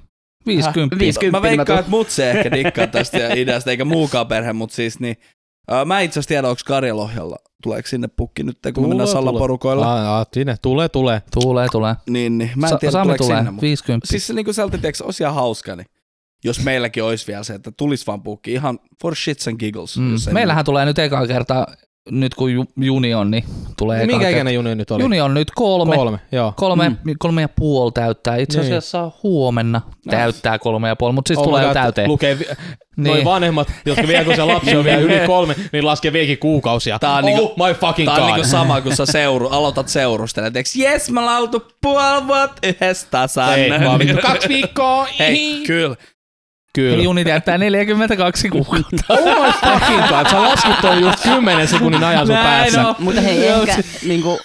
[0.47, 0.99] 50.
[0.99, 5.17] Viisi- Mä veikkaan, että mutsi ehkä dikkaa tästä ideasta, eikä muukaan perhe, mutta siis niin.
[5.71, 9.35] Ää, mä itse asiassa tiedän, onko Karjalohjalla, tuleeko sinne pukki nyt, kun me mennään Sallan
[9.35, 9.87] porukoilla.
[9.93, 11.23] Aa, aa, sinne, tulee, tulee.
[11.43, 11.95] Tulee, tulee.
[12.11, 12.51] Niin, niin.
[12.57, 14.07] Mä en Sa- tiedä, Sami tuleeko tulee, sinne, mutta 50.
[14.07, 15.87] Siis se niinku sieltä, tiedätkö, olisi ihan hauska, niin
[16.47, 19.99] jos meilläkin olisi vielä se, että tulisi vaan pukki, ihan for shits and giggles.
[19.99, 20.15] Mm.
[20.31, 21.67] Meillähän tulee nyt ekaa kertaa,
[22.11, 23.45] nyt kun ju, Juni on, niin
[23.79, 24.31] tulee ekaa Minkä kertaa.
[24.31, 25.03] ikäinen Juni nyt oli?
[25.03, 25.97] Juni on nyt kolme.
[25.97, 26.53] Kolme, joo.
[26.57, 26.97] Kolme, Mm.
[27.19, 28.37] kolme ja puoli täyttää.
[28.37, 28.67] Itse Niin.
[28.67, 29.81] asiassa huomenna
[30.11, 32.09] täyttää kolme ja puoli, mutta siis Oh tulee täyteen.
[32.09, 32.45] Lukee, vi-
[32.97, 33.15] Niin.
[33.15, 36.99] Noi vanhemmat, jotka vielä kun se lapsi on vielä yli kolme, niin laskee vieläkin kuukausia.
[36.99, 38.31] Tää on oh niinku- my fucking Tää on god.
[38.31, 40.51] niinku sama, kun sä seuru, aloitat seurustella.
[40.51, 43.59] Teeks, jes, mä ollaan oltu puoli vuotta yhdessä tasan.
[43.59, 45.07] Ei, vaan vittu kaksi viikkoa.
[45.19, 45.97] Hei, kyllä.
[46.77, 47.03] Kyllä.
[47.03, 48.97] Juni täyttää 42 kuukautta.
[49.09, 50.31] Oh my fucking god.
[50.31, 52.89] Sä laskit ton just 10 sekunnin ajan sun Näin päässä.
[52.89, 52.95] on.
[52.99, 54.39] Mutta hei, ehkä niinku,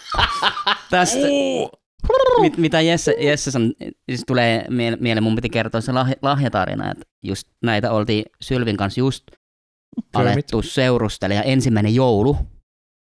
[0.90, 1.20] tästä,
[2.42, 3.72] mit, mitä Jesse, Jesse sanoi,
[4.10, 8.78] siis tulee miele- mieleen, mun piti kertoa se lahja, lahjatarina, että just näitä oltiin Sylvin
[8.78, 9.24] kanssa just
[10.14, 12.38] alettu seurustella ja ensimmäinen joulu,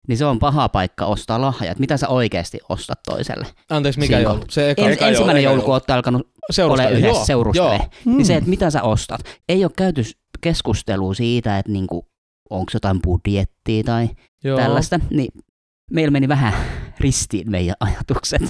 [0.08, 3.46] niin se on paha paikka ostaa lahja, että mitä sä oikeasti ostat toiselle.
[3.70, 4.44] Anteeksi, mikä joulu?
[4.50, 4.82] Se eka.
[4.82, 6.88] En, eka ensimmäinen joulu, kun olette alkanut Seurustele.
[6.90, 8.16] ole yhdessä Joo, seurustele, joo.
[8.16, 9.22] niin se, että mitä sä ostat.
[9.50, 10.02] Ei ole käyty
[10.42, 12.08] keskustelua siitä, että niinku,
[12.50, 14.10] onko jotain budjettia tai
[14.44, 14.58] Joo.
[14.58, 15.32] tällaista, niin
[15.92, 16.54] meillä meni vähän
[17.00, 18.42] ristiin meidän ajatukset.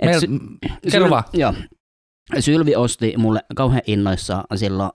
[0.00, 0.28] Et Meil, sy-
[0.90, 1.24] kerro vaan.
[1.32, 1.54] Joo.
[2.40, 4.90] Sylvi osti mulle kauhean innoissaan silloin,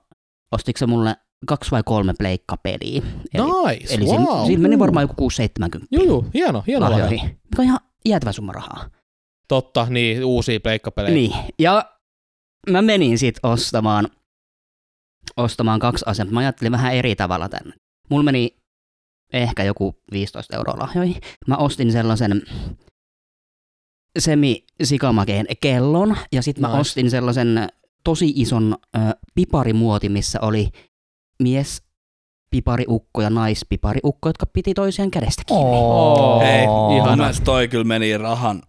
[0.51, 3.01] ostiko se mulle kaksi vai kolme pleikkapeliä.
[3.33, 4.15] Eli, Nice, eli wow.
[4.15, 8.31] siinä, siinä meni varmaan joku 6-70 Joo, joo, hieno, hieno lahjoihin, mikä on ihan jäätävä
[8.31, 8.89] summa rahaa.
[9.47, 11.15] Totta, niin, uusia pleikkapelejä.
[11.15, 11.85] Niin, ja
[12.69, 14.07] mä menin sit ostamaan,
[15.37, 17.75] ostamaan kaksi asiaa, mä ajattelin vähän eri tavalla tänne.
[18.09, 18.57] Mulla meni
[19.33, 21.21] ehkä joku 15 euroa lahjoihin.
[21.47, 22.41] Mä ostin sellaisen
[24.19, 26.79] semi-sikamakeen kellon, ja sitten mä Nice.
[26.79, 27.67] ostin sellaisen
[28.03, 28.99] tosi ison ö,
[29.35, 30.69] piparimuoti, missä oli
[31.43, 31.83] mies
[32.49, 35.65] pipariukko ja naispipariukko, jotka piti toisiaan kädestä kiinni.
[35.65, 36.41] Oh.
[36.41, 36.67] Hei,
[37.15, 38.61] mielestä toi kyllä meni rahan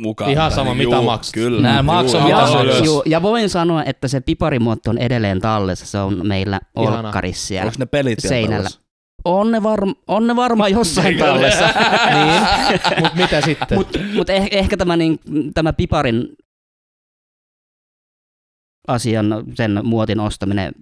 [0.00, 0.30] mukaan.
[0.30, 1.34] Ihan sama, niinku, mitä juu, maksat.
[1.34, 1.62] Kyllä.
[1.62, 2.84] Nää Juu, maksaa, juu, mitä juu, ylös.
[2.84, 5.86] Joo, ja voin sanoa, että se piparimuotto on edelleen tallessa.
[5.86, 6.98] Se on meillä Ihana.
[6.98, 7.66] olkkarissa siellä.
[7.66, 8.56] Onko ne pelit Seinällä.
[8.56, 8.80] tallessa?
[9.24, 11.64] On ne, varm- on ne varmaan jossain tallessa.
[12.14, 12.42] niin.
[13.02, 13.78] Mut mitä sitten?
[13.78, 15.18] Mutta mut eh- ehkä tämä, niin,
[15.54, 16.28] tämä piparin
[18.88, 20.72] asian, sen muotin ostaminen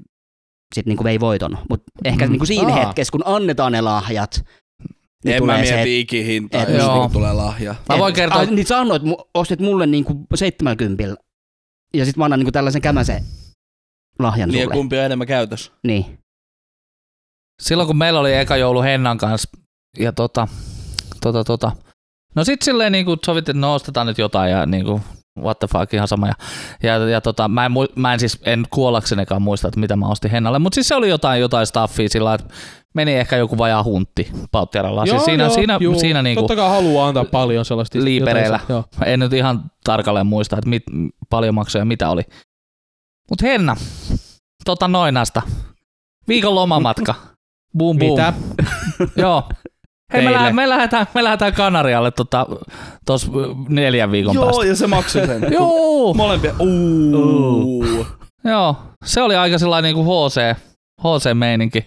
[0.74, 1.58] sit niinku vei voiton.
[1.70, 2.30] Mutta ehkä Mm.
[2.32, 2.84] niinku siinä Aa.
[2.86, 4.44] hetkessä, kun annetaan ne lahjat,
[5.24, 6.94] niin en mä tulee se, mieti ikihintaa, et- jos Joo.
[6.94, 7.74] niinku tulee lahja.
[7.88, 9.02] Mä voin kertoa, Ai, niin sanoit,
[9.34, 11.16] ostit mulle niinku 70
[11.94, 13.24] ja sit mä annan niinku tällaisen kämäsen
[14.18, 14.74] lahjan Niin sulle.
[14.74, 15.72] kumpi on enemmän käytössä?
[15.86, 16.18] Niin.
[17.62, 19.48] silloin kun meillä oli eka joulu Hennan kanssa,
[19.98, 20.48] ja tota,
[21.20, 21.72] tota, tota,
[22.34, 25.00] no sit silleen niinku sovittiin, että no ostetaan nyt jotain, ja niinku,
[25.40, 26.26] what the fuck, ihan sama.
[26.26, 26.34] Ja,
[26.82, 30.30] ja, ja tota, mä, en, mä en siis, en kuollaksenekaan muista, että mitä mä ostin
[30.30, 32.54] Hennalle, mutta siis se oli jotain, jotain staffia sillä että
[32.94, 35.06] meni ehkä joku vajaa huntti Pauttiaralla.
[35.06, 35.98] Siis siinä, siinä, juu.
[35.98, 37.98] siinä niinku, Totta kai haluaa antaa paljon sellaista.
[38.04, 38.60] Liipereillä.
[38.68, 39.04] jotain- Joo.
[39.12, 40.82] en nyt ihan tarkalleen muista, että mit,
[41.30, 42.22] paljon maksoi ja mitä oli.
[43.30, 43.76] Mut Henna,
[44.64, 45.42] tota noinasta.
[46.28, 47.14] Viikon lomamatka.
[47.78, 48.10] Boom boom.
[48.10, 48.32] Mitä?
[49.22, 49.48] Joo.
[50.12, 50.32] Hei, me, Teille.
[50.32, 52.46] lähdetään, me, lähdetään, me lähdetään Kanarialle tota,
[53.06, 53.30] tos
[53.68, 54.66] neljän viikon Joo, päästä.
[54.66, 55.46] ja se maksoi sen.
[55.52, 56.54] Joo, Molempia.
[56.60, 58.06] Uuu.
[58.44, 58.76] joo.
[59.04, 60.56] Se oli aika sellainen niinku HC,
[61.00, 61.84] HC-meininki.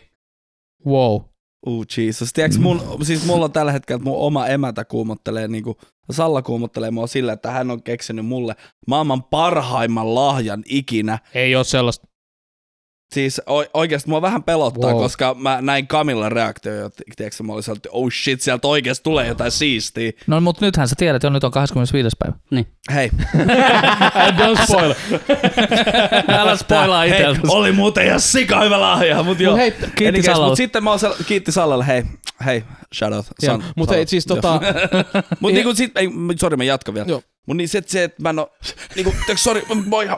[0.88, 1.22] Wow.
[1.68, 2.34] Uh, Jesus.
[2.34, 5.78] Tiedätkö, mun, siis mulla on tällä hetkellä, että mun oma emäntä kuumottelee, niinku,
[6.12, 8.56] Salla kuumottelee mua sillä, että hän on keksinyt mulle
[8.88, 11.20] maailman parhaimman lahjan ikinä.
[11.34, 12.08] Ei oo sellaista.
[13.16, 13.42] Siis
[13.74, 15.00] oikeasti mua vähän pelottaa, Wow.
[15.02, 19.28] koska mä näin Camillan reaktio, ja tiedätkö, mä olin että oh shit, sieltä oikeasti tulee
[19.28, 20.12] jotain siistiä.
[20.28, 22.16] No mut nythän sä tiedät, jo nyt on 25.
[22.20, 22.38] päivä.
[22.94, 23.12] Hei,
[24.40, 24.94] Don't spoil.
[26.40, 27.48] Älä spoilaa hei, itseltäsi.
[27.50, 29.56] oli muuten ihan sika hyvä lahja, mut joo.
[29.56, 30.48] Hei, Kiitti Sallalle.
[30.52, 32.04] Mut sitten mä oon sell- kiitti Sallalle, hei,
[32.46, 32.64] hei,
[32.96, 33.26] shout out.
[33.42, 34.60] Joo, mut hei, siis tota-
[35.40, 36.10] Mut niinku sit, ei,
[36.40, 37.08] sori mä jatkan vielä.
[37.10, 37.22] Joo.
[37.46, 38.52] Mut niin se, että se, että mä en oo,
[38.96, 40.18] niinku, tiiäks, sori, mä oon ihan,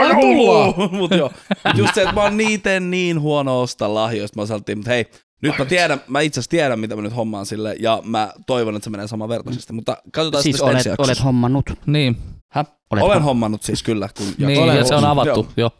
[0.00, 0.74] Anna tulla.
[0.98, 1.30] mut joo.
[1.64, 5.06] Mut just se, että mä oon niiten niin huono ostaa lahjoista, mä sanottiin, mut hei,
[5.42, 8.76] nyt mä tiedän, mä itse asiassa tiedän, mitä mä nyt hommaan sille, ja mä toivon,
[8.76, 11.70] että se menee samanvertaisesti, mutta katsotaan Siis sitten olet, olet hommannut.
[11.86, 12.16] Niin,
[12.52, 12.66] Häh?
[12.90, 15.48] Olet Olen hom- hommannut siis kyllä, kun niin Olen ja se on avattu.
[15.56, 15.70] Joo.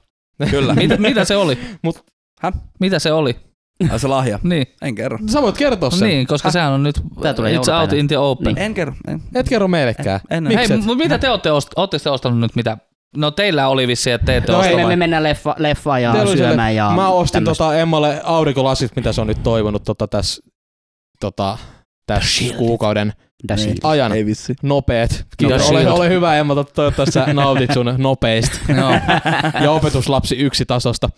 [0.51, 0.75] Kyllä.
[0.75, 1.59] Mitä, mitä se oli?
[1.83, 2.05] Mut-
[2.41, 2.55] Häh?
[2.81, 3.37] Mitä se oli?
[3.91, 4.39] Ai se lahja.
[4.43, 5.19] Niin, En kerro.
[5.27, 6.09] Sä voit kertoa sen.
[6.09, 8.59] niin koska sehän on nyt Tää tulee it's out in the open.
[8.59, 8.95] En kerro.
[9.09, 10.21] En, Et kerro meillekään.
[10.31, 10.85] en, Miksi Hei, et?
[10.85, 12.79] mutta mitä te olette, ost- ootte te ostanut nyt mitä?
[13.17, 16.13] No teillä oli vissi, että te ette No no, osta Me, mennään leffa, leffaan ja
[16.13, 17.65] Teillä syömään sellainen- ja Mä ostin tämmöstä.
[17.65, 20.43] tota Emmalle aurinkolasit, mitä se on nyt toivonut tota tässä
[21.21, 21.59] tota,
[22.07, 23.13] tässä kuukauden
[23.71, 23.79] it.
[23.85, 24.13] ajan.
[24.13, 24.55] Ei vissi.
[24.63, 25.27] Nopeet.
[25.37, 25.71] Kiitos.
[25.71, 28.59] Ole, ole hyvä Emma, to- toivottavasti sä nautit sun nopeista.
[28.77, 28.91] Joo.
[29.63, 31.09] ja opetuslapsi yksi tasosta.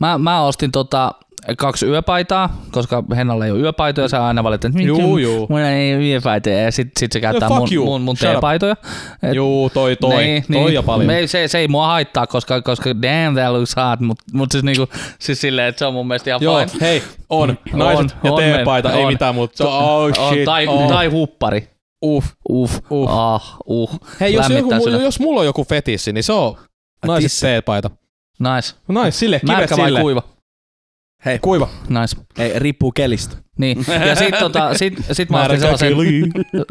[0.00, 1.12] Mä, mä ostin tota
[1.58, 5.46] kaksi yöpaitaa, koska Hennalla ei ole yöpaitoja, sä aina valitat, että Juu, juu.
[5.50, 7.84] Mulla ei ole yöpaitoja, ja sit, sit se käyttää fuck mun, you.
[7.86, 8.76] mun, mun teepaitoja.
[9.22, 10.24] Et- Juu, toi, toi.
[10.24, 10.74] Niin, toi niin.
[10.74, 11.06] ja paljon.
[11.06, 14.64] Me, se, se, ei mua haittaa, koska, koska damn that looks hot, mutta mut siis,
[14.64, 14.88] niinku,
[15.18, 16.86] siis silleen, että se on mun mielestä ihan Joo, fine.
[16.86, 17.48] hei, on.
[17.72, 19.12] Naiset On, ja on teepaita, meillä, ei on.
[19.12, 19.68] mitään muuta.
[19.68, 20.88] On, oh On, shit, tai, oh.
[20.88, 21.68] tai huppari.
[22.04, 22.26] Uff.
[22.50, 23.12] Uff, Uff.
[23.12, 24.00] ah, uh.
[24.20, 26.56] Hei, jos, joku, jos mulla on joku fetissi, niin se on
[27.06, 27.90] naiset teepaita.
[28.38, 28.74] Nice.
[28.88, 30.00] Nice, sille, kivet Märkä vai sille.
[30.00, 30.22] kuiva?
[31.24, 31.68] Hei, Kuiva.
[31.88, 32.16] Nice.
[32.38, 33.36] ei, riippuu kelistä.
[33.58, 33.84] Niin.
[34.06, 35.94] Ja sit, tota, sit, sit mä ostin sellaisen,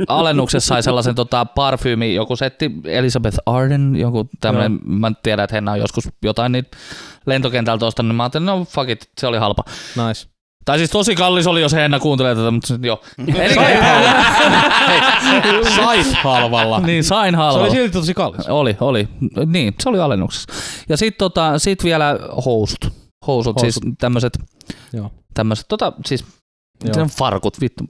[0.07, 5.71] alennuksessa sai sellaisen tota, parfyymi, joku setti, Elizabeth Arden, joku tämmönen, mä tiedän, että Henna
[5.71, 6.77] on joskus jotain niitä
[7.25, 9.63] lentokentältä ostanut, niin mä ajattelin, no fuck it, se oli halpa.
[10.07, 10.27] Nice.
[10.65, 13.01] Tai siis tosi kallis oli, jos Henna kuuntelee tätä, mutta joo.
[13.35, 13.53] Eli,
[15.75, 16.79] Sait halvalla.
[16.79, 17.63] niin, sain Se halvalla.
[17.63, 18.47] oli silti tosi kallis.
[18.49, 19.07] Oli, oli.
[19.45, 20.53] Niin, se oli alennuksessa.
[20.89, 23.00] Ja sit, tota, sit vielä housut.
[23.27, 23.83] Housut, Housut.
[23.83, 24.37] siis tämmöset,
[24.93, 25.11] Joo.
[25.33, 26.25] tämmöset, tota, siis
[26.95, 27.07] Joo.
[27.17, 27.83] farkut, vittu.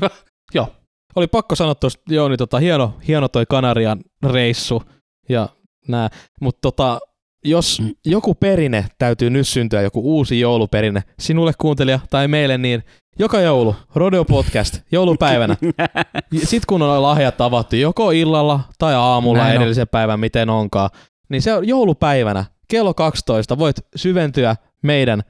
[0.54, 0.68] Joo.
[1.16, 4.82] Oli pakko sanoa tuosta, joo, niin tota, hieno, hieno toi Kanarian reissu
[5.28, 5.48] ja
[5.88, 6.08] nää.
[6.40, 7.00] Mutta tota,
[7.44, 7.90] jos Mm.
[8.06, 12.82] joku perinne täytyy nyt syntyä, joku uusi jouluperinne, sinulle kuuntelija tai meille, niin
[13.18, 15.56] joka joulu, Rodeo Podcast, joulupäivänä.
[16.38, 19.56] Sitten kun on lahjat avattu joko illalla tai aamulla Näin on.
[19.62, 20.90] edellisen päivän, miten onkaan,
[21.28, 25.22] niin se on joulupäivänä kello 12 voit syventyä meidän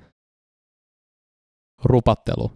[1.84, 2.50] rupatteluun.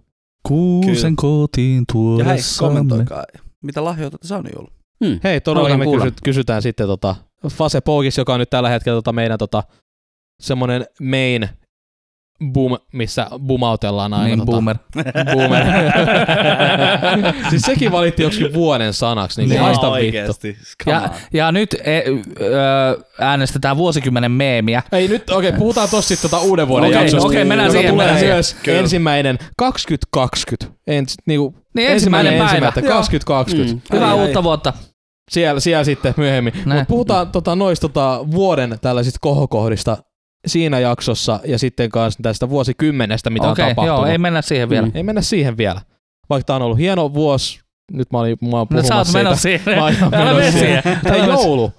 [0.49, 1.85] Kuusen kotiin
[2.19, 3.25] Ja hei, kommentoikaa.
[3.63, 4.69] Mitä lahjoita te saanut joulu?
[5.05, 5.21] Hmm.
[5.25, 6.05] Hei, Haluan me kuulla.
[6.05, 7.17] kysyt, kysytään sitten tota
[7.49, 9.63] Fase Pogis, joka on nyt tällä hetkellä tota meidän tota,
[10.41, 11.49] semmonen main
[12.53, 14.27] boom, missä bumautellaan aina.
[14.27, 14.77] Niin, tota, boomer.
[15.35, 15.65] boomer.
[17.51, 19.61] siis sekin valittiin joksikin vuoden sanaksi, niin, Niin.
[19.61, 20.33] haista vittu.
[20.85, 22.03] Come Ja, ja nyt e,
[22.41, 24.83] ö, äänestetään vuosikymmenen meemiä.
[24.93, 27.27] Ei nyt, okei, okay, puhutaan tossa sitten tota uuden vuoden Okei, jaksosta.
[27.29, 28.37] okei, mennään joka siihen, tulee mennään siihen.
[28.37, 28.79] myös Kyllä.
[28.79, 30.79] ensimmäinen 2020.
[30.87, 32.45] Ens, niinku, Niin ensimmäinen päivä.
[32.45, 32.89] ensimmäistä Joo.
[32.97, 33.75] 2020.
[33.75, 33.81] Mm.
[33.93, 34.25] Hyvää Ai, ai.
[34.27, 34.73] uutta vuotta.
[35.31, 36.53] Siellä, siellä sitten myöhemmin.
[36.65, 39.97] Mutta puhutaan tota, noista tota, vuoden tällaisista kohokohdista
[40.47, 43.99] siinä jaksossa ja sitten kanssa tästä vuosikymmenestä, mitä Okei, on tapahtunut.
[44.01, 44.87] joo, ei mennä siihen vielä.
[44.87, 44.93] Mm.
[44.95, 45.81] ei mennä siihen vielä.
[46.31, 47.61] Vaikka tämä on ollut hieno vuosi,
[47.93, 49.65] nyt mä olin mä oon No sä oot puhumassa menossa siitä.
[49.65, 49.79] siihen.
[49.79, 49.85] Mä
[50.19, 50.83] oon menossa siihen.
[51.05, 51.73] mene- joulu.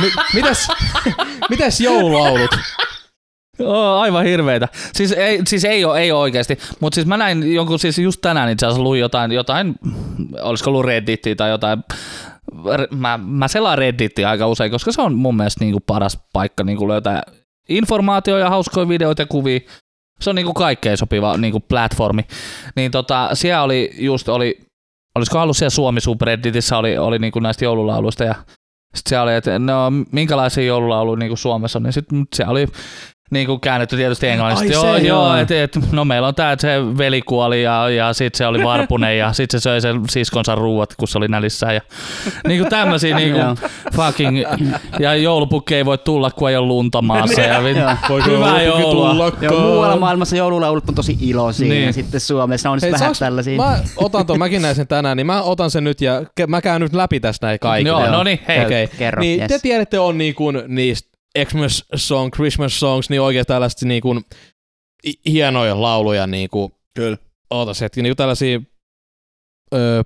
[0.00, 0.68] Mi- mitäs,
[1.50, 2.50] mitäs joululaulut?
[3.60, 4.68] Oo, aivan hirveitä.
[4.94, 6.58] Siis ei, siis ei ole, ei ole oikeasti.
[6.80, 9.74] Mutta siis mä näin jonkun, siis just tänään itse asiassa luin jotain, jotain
[10.42, 11.84] olisiko ollut Redditia tai jotain.
[12.90, 16.88] Mä, mä selaan Redditia aika usein, koska se on mun mielestä niinku paras paikka niinku
[16.88, 17.22] löytää
[17.68, 19.60] informaatio ja hauskoja videoita ja kuvia.
[20.20, 22.22] Se on niinku kaikkein sopiva niinku platformi.
[22.76, 24.58] Niin tota, siellä oli just, oli,
[25.14, 28.34] olisiko ollut siellä Suomi subredditissä, oli, oli niinku näistä joululauluista ja
[28.94, 32.66] sitten siellä oli, että no minkälaisia joululauluja niinku Suomessa on, niin sitten siellä oli
[33.30, 34.64] niin kuin käännetty tietysti englanniksi.
[34.66, 35.36] Ai joo, se, joo, joo.
[35.36, 38.64] et, et, no meillä on tää, että se veli kuoli ja, ja sitten se oli
[38.64, 41.74] varpunen ja sitten se söi sen siskonsa ruuat, kun se oli nälissään.
[41.74, 41.80] Ja,
[42.48, 44.42] niin kuin tämmöisiä niin kuin fucking,
[44.98, 47.40] ja joulupukki ei voi tulla, kun ei ole lunta maassa.
[47.40, 49.32] Ja, vit- Hyvää joulupuki joulua.
[49.40, 51.84] Joo, muualla maailmassa joululaulut on tosi iloisia Niin.
[51.86, 53.56] ja sitten Suomessa on Hei, Hei, vähän saaks- tällaisia.
[53.56, 56.60] Mä otan ton, mäkin näin sen tänään, niin mä otan sen nyt ja ke- mä
[56.60, 57.88] käyn nyt läpi tästä näin kaikki.
[57.88, 58.64] Joo, no niin, hei.
[58.64, 58.86] Okei.
[58.98, 59.48] Kerro, Niin yes.
[59.48, 61.13] te tiedätte on niin kuin niistä
[61.44, 64.24] Xmas song, Christmas songs, niin oikein tällaista niin kuin
[65.06, 67.16] hi- hienoja lauluja niin kuin, Kyllä.
[67.50, 68.60] ootas hetki, niin kuin tällaisia,
[69.74, 70.02] öö,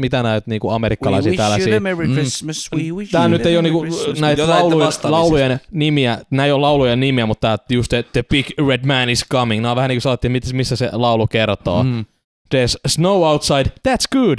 [0.00, 1.80] mitä näitä niin kuin amerikkalaisia tällaisia.
[1.80, 2.12] Merry Mm.
[2.12, 3.84] Christmas, we wish Tää nyt ei ole niinku
[4.20, 8.02] näitä Jotain lauluja, vastaavia laulujen nimiä, nämä ei ole laulujen nimiä, mutta tää just the,
[8.12, 10.88] the Big Red Man is Coming, nämä on vähän niin kuin sanottiin, mit- missä se
[10.92, 11.82] laulu kertoo.
[11.82, 12.04] Mm.
[12.52, 12.58] Mm.
[12.58, 14.38] There's snow outside, that's good.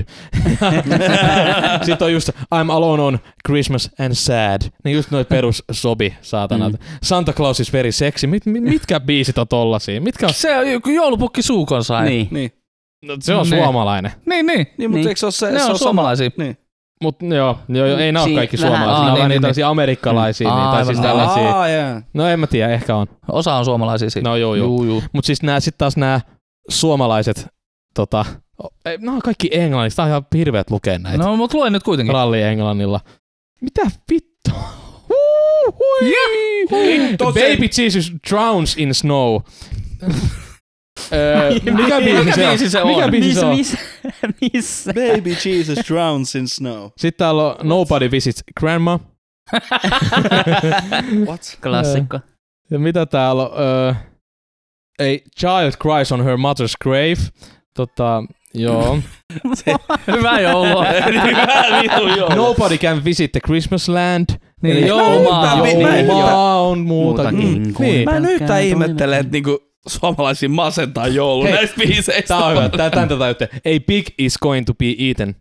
[1.86, 4.62] Sitten on just I'm alone on Christmas and sad.
[4.84, 6.70] Niin just noit perus sobi, saatana.
[6.70, 6.78] Mm.
[7.04, 8.28] Santa Claus is very sexy.
[8.28, 10.02] Mit, mit, mitkä biisit on tollasia?
[10.02, 10.34] Mitkä on?
[10.34, 12.06] Se on joku joulupukki suukon sai.
[12.06, 12.28] Niin.
[12.32, 12.52] Niin.
[13.06, 13.64] No, se on Niin.
[13.64, 14.12] suomalainen.
[14.26, 14.46] niin.
[14.46, 14.68] niin.
[14.78, 15.08] Niin, mutta Niin.
[15.08, 15.90] eikö se ole se, Ne se on on sama?
[15.90, 16.30] suomalaisia.
[16.38, 16.58] Niin.
[17.04, 18.88] Mut joo, joo, joo ei nää ole kaikki suomalaisia.
[18.88, 21.50] Nää on niin, vähän niin, niin, tällaisia amerikkalaisia, niin, tai siis tällaisia.
[21.56, 22.02] Aa, jaa.
[22.14, 23.08] No en mä tiedä, ehkä on.
[23.32, 24.30] Osa on suomalaisia siitä.
[24.30, 24.66] No joo, joo.
[24.68, 25.04] Juu, juu.
[25.14, 26.22] Mut siis nää sit taas nää
[26.70, 27.48] suomalaiset,
[27.96, 28.26] tota,
[29.08, 29.96] on kaikki englanniksi.
[29.96, 31.18] Tää on ihan hirveet lukea näitä.
[31.24, 32.14] No, mut luen nyt kuitenkin.
[32.14, 33.00] Ralli englannilla.
[33.62, 33.82] Mitä
[34.12, 34.52] vittu?
[36.70, 37.06] Hui.
[37.20, 39.42] Baby Jesus drowns in snow.
[41.14, 42.50] Öö, mikä biisi se on?
[42.50, 42.88] biisi se on?
[42.88, 43.56] Mikä biisi se on?
[43.58, 43.78] missä,
[44.54, 44.94] missä?
[44.94, 46.90] Baby Jesus drowns in snow.
[46.98, 49.00] Sitten täällä on Nobody Visits Grandma.
[51.28, 51.58] What?
[51.64, 52.20] Klassikko.
[52.72, 53.52] Ja mitä täällä on?
[53.60, 53.94] Öö,
[55.02, 57.18] A child cries on her mother's grave.
[57.76, 58.24] Tota,
[58.54, 59.00] joo.
[60.18, 60.86] Hyvää joulua.
[62.36, 64.26] Nobody can visit the Christmas land.
[64.62, 67.38] Niin, Eli Joulumaa on muutakin.
[67.40, 68.10] Muutakin kuin Niin.
[68.10, 72.28] Mä en yhtään ihmettele, että niinku suomalaisia masentaa joulu Hei, näistä biiseistä.
[72.28, 72.70] Tää on hyvä.
[72.70, 73.44] Tää, tän tätä juttu.
[73.44, 75.36] A pig is going to be eaten.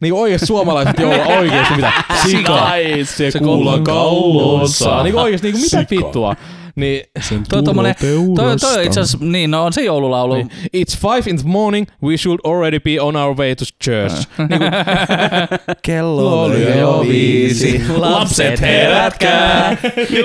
[0.00, 1.92] Niinku oikeesti suomalaiset joulua oikeesti mitä?
[2.30, 2.70] Sika.
[3.04, 5.02] Se, se kuulla kaulossa.
[5.02, 6.36] Niinku oikeesti niinku mitä vittua.
[6.76, 7.02] Niin,
[7.48, 10.34] Toi, tommonen, toi, toi on itse asiassa, niin, no on se joululaulu.
[10.34, 10.50] niin.
[10.76, 14.14] It's five in the morning, we should already be on our way to church.
[14.48, 14.64] Niinku,
[15.82, 17.82] Kello oli jo viisi.
[17.96, 19.76] Lapset herätkää.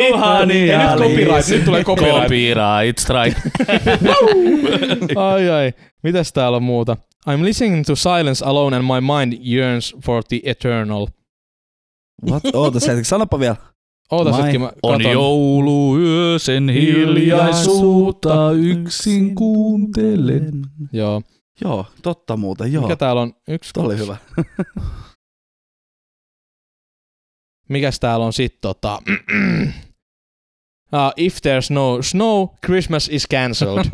[0.10, 2.22] Juhani ja ja nyt copyright, nyt tulee copyright.
[2.22, 3.42] Copyright strike.
[5.32, 5.74] ai ai.
[6.04, 6.98] Mitäs täällä on muuta?
[7.30, 11.08] I'm listening to silence alone and my mind yearns for the eternal.
[12.30, 12.44] What?
[12.54, 13.56] Oota sanoppa vielä.
[14.12, 15.12] Ootas My- hetki, mä On katon.
[15.12, 20.62] jouluyö, sen hiljaisuutta yksin kuuntelen.
[20.94, 21.22] Joo.
[21.62, 22.84] Joo, totta muuten, joo.
[22.84, 23.34] Mikä täällä on?
[23.48, 24.18] Yksi, Tuo oli hyvä.
[27.70, 29.00] Mikäs täällä on sit tota...
[30.92, 33.86] Uh, if there's no snow, Christmas is cancelled.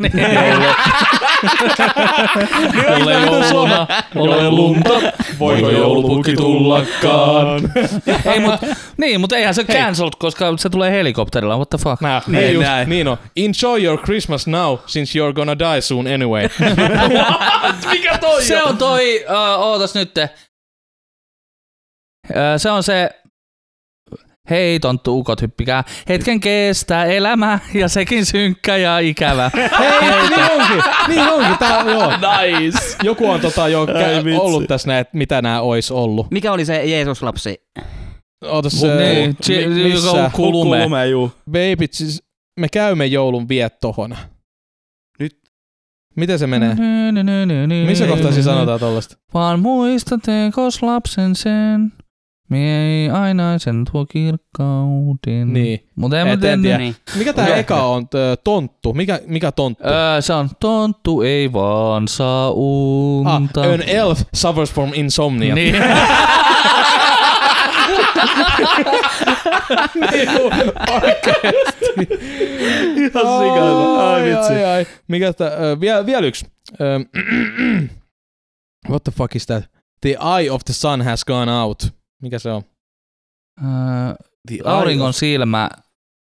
[3.02, 4.90] Ole jouluna, ole lunta,
[5.38, 7.72] voiko joulupukki tullakaan?
[8.32, 8.60] Ei, mut,
[8.96, 9.76] niin, mutta eihän se Hei.
[9.76, 11.56] cancelled, koska se tulee helikopterilla.
[11.56, 12.00] What the fuck?
[12.00, 12.88] Niin, niin, just, näin.
[12.88, 13.18] niin on.
[13.36, 16.48] Enjoy your Christmas now, since you're gonna die soon anyway.
[17.90, 20.30] Mikä toi Se on toi, uh, ootas nytte.
[22.30, 23.10] Uh, se on se,
[24.50, 29.50] hei tonttu ukot hyppikää, hetken kestää elämä ja sekin synkkä ja ikävä.
[30.00, 30.82] Hei, niin onkin.
[31.08, 31.58] Niin onkin.
[31.58, 32.12] Tää, joo.
[32.12, 32.78] Nice.
[33.02, 36.30] Joku on tota jo käy, ollut tässä näet, mitä nämä ois ollut.
[36.30, 37.54] Mikä oli se Jeesus-lapsi?
[38.44, 40.30] Ootas, Niin, äh, chi- mi- missä?
[40.32, 40.76] kulume.
[40.78, 41.32] Kulume, juu.
[41.50, 42.22] Baby, siis
[42.60, 44.16] me käymme joulun viettohon.
[45.20, 45.38] Nyt.
[46.16, 46.74] Miten se menee?
[46.76, 47.86] Niin.
[47.86, 49.16] Missä kohtaa siinä sanotaan tollasta?
[49.34, 51.92] Vaan muista tekos lapsen sen,
[52.48, 55.52] mie ei ainaisen tuo kirkkauden.
[55.52, 55.88] Niin.
[55.96, 56.78] Mutta en Et en tiedä.
[56.78, 56.96] Niin.
[57.16, 58.08] Mikä tää eka on?
[58.08, 58.92] Tö, tonttu.
[58.92, 59.84] Mikä, mikä tonttu?
[59.84, 63.62] Öö, se on tonttu ei vaan saa ah, unta.
[63.62, 65.54] an elf suffers from insomnia.
[65.54, 65.74] Niin.
[72.96, 74.12] Ihan sikana.
[74.12, 74.52] Ai vitsi.
[74.52, 74.86] ai, ai.
[75.08, 76.46] Mikä tää, vielä, vielä yksi.
[78.90, 79.64] What the fuck is that?
[80.00, 81.95] The eye of the sun has gone out.
[82.22, 82.62] Mikä se on?
[83.64, 84.14] Öö,
[84.48, 85.70] The auringon silmä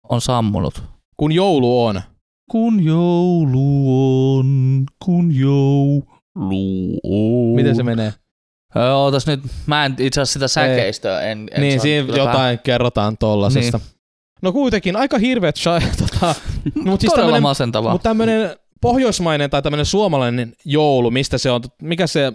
[0.08, 0.82] on sammunut.
[1.16, 2.00] kun joulu on.
[2.50, 7.54] Kun joulu on, kun joulu on.
[7.56, 8.12] Miten se menee?
[8.76, 13.18] Öö, ootas nyt, mä en itse asiassa sitä säkeistöä en, en niin, siinä jotain kerrotaan
[13.18, 13.78] tollasesta.
[13.78, 13.88] Niin.
[14.42, 16.34] No kuitenkin aika hirveet sha, tota,
[16.74, 17.92] mut siis Todella tämmönen, masentavaa.
[17.92, 22.32] mut tämmönen pohjoismainen tai tämmönen suomalainen joulu, mistä se on, mikä se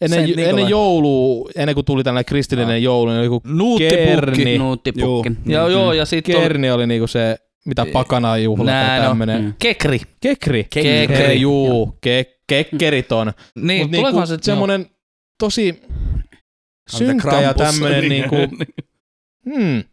[0.00, 0.50] ennen, Saint Nikolai.
[0.50, 4.04] ennen joulua, ennen kuin tuli tällainen kristillinen joulu, niin joku Nuuttipukki.
[4.06, 4.58] Kerni.
[4.58, 5.32] Nuuttipukki.
[5.46, 7.36] Joo, joo, ja sitten on kerni oli niinku se,
[7.66, 9.06] mitä pakana juhla tai on.
[9.06, 9.42] tämmönen.
[9.42, 9.54] Mm.
[9.58, 10.00] kekri.
[10.20, 10.66] Kekri.
[10.70, 11.16] Kekri.
[11.16, 13.32] Hei, juu, ke, kekkerit on.
[13.56, 14.38] Niin, Mut niinku se...
[14.42, 14.86] semmonen
[15.38, 15.82] tosi
[16.90, 18.36] synkkä ja tämmönen niinku,
[19.54, 19.84] hmm.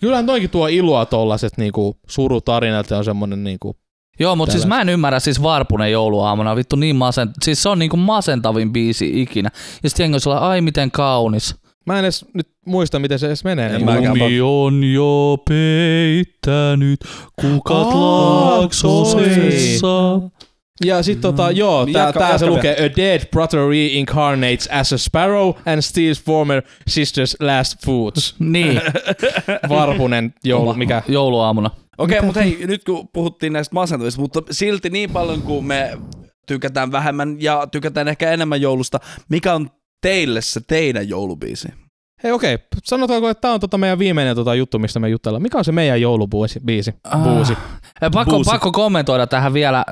[0.00, 3.76] Kyllä noinkin tuo iloa tollaset niinku surutarinat ja on semmonen niinku,
[4.20, 7.30] Joo, mutta siis mä en ymmärrä siis Varpunen jouluaamuna, vittu niin masent...
[7.42, 9.50] Siis se on niinku masentavin biisi ikinä.
[9.82, 11.54] Ja sitten jengi on sellainen, ai miten kaunis.
[11.86, 13.74] mä en edes nyt muista miten se edes menee.
[13.74, 14.08] En niin.
[14.08, 17.00] Lumi on jo peittänyt
[17.40, 20.20] kukat Aa, laaksosessa.
[20.84, 24.92] Ja sit tota, joo, tää, Jatka- tää se jatka lukee A dead brother reincarnates as
[24.92, 28.34] a sparrow and steals former sister's last foods.
[28.38, 28.80] Niin,
[29.68, 31.02] Varpunen joulu, mikä?
[31.08, 31.70] jouluaamuna.
[31.98, 35.98] Okei, okay, mutta hei, nyt kun puhuttiin näistä masentavista, mutta silti niin paljon kuin me
[36.46, 39.70] tykätään vähemmän ja tykätään ehkä enemmän joulusta, mikä on
[40.00, 41.68] teille se teidän joulubiisi?
[42.24, 42.66] Hei okei, okay.
[42.84, 45.42] sanotaanko, että tää on tota meidän viimeinen tota juttu, mistä me jutellaan.
[45.42, 46.60] Mikä on se meidän joulubuusi?
[46.64, 46.94] Biisi?
[47.22, 47.52] Buusi.
[47.52, 48.10] Ah.
[48.12, 48.50] Pakko, Buusi.
[48.50, 49.84] pakko kommentoida tähän vielä.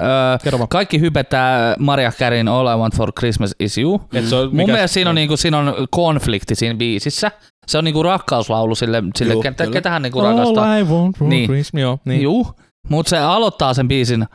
[0.53, 4.01] Öö, kaikki hypettää Maria Careyn All I Want for Christmas is You.
[4.14, 7.31] Et se on, Mun mikä- mielestä siinä on, niinku, siinä on konflikti siinä biisissä.
[7.66, 10.72] Se on niinku rakkauslaulu sille, sille Juu, ketä, ketähän niinku rakastaa.
[10.72, 11.47] All I want for Niin.
[11.47, 11.81] Christmas.
[11.83, 12.22] Joo, niin.
[12.22, 12.47] Juu,
[12.89, 14.26] mutta se aloittaa sen biisin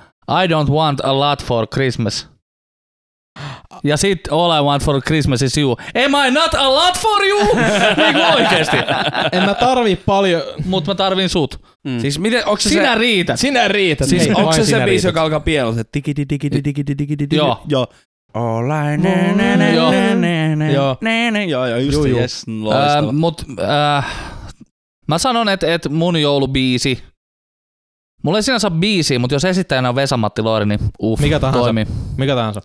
[0.43, 2.32] I don't want a lot for Christmas.
[3.84, 5.71] Ja sit All I want for Christmas is you.
[6.05, 7.39] Am I not a lot for you?
[7.97, 8.77] niinku oikeesti.
[9.31, 10.41] En mä tarvii paljon.
[10.65, 11.61] Mut mä tarvin sut.
[11.88, 11.99] Mm.
[11.99, 13.39] Siis miten, onko se Sinä se, riität.
[13.39, 14.07] Sinä riität.
[14.09, 15.03] siis Hei, onko se se biisi, riität.
[15.03, 17.61] joka alkaa pienolla, se tikidi tikidi tikidi tikidi Joo.
[17.69, 17.88] Joo.
[18.34, 19.91] All I ne ne ne Joo.
[19.91, 20.97] ne ne ne Joo.
[21.01, 22.05] ne ne Joo, joo, just juu.
[22.05, 23.11] yes, Äh, loistava.
[23.11, 23.41] mut
[23.97, 24.05] äh,
[25.07, 27.03] mä sanon, että et mun joulubiisi,
[28.23, 31.59] mulla ei sinänsä ole biisi, mutta jos esittäjänä on Vesa-Matti Loiri, niin uff, Mikä tahansa.
[31.63, 31.86] toimii.
[32.17, 32.61] Mikä tahansa.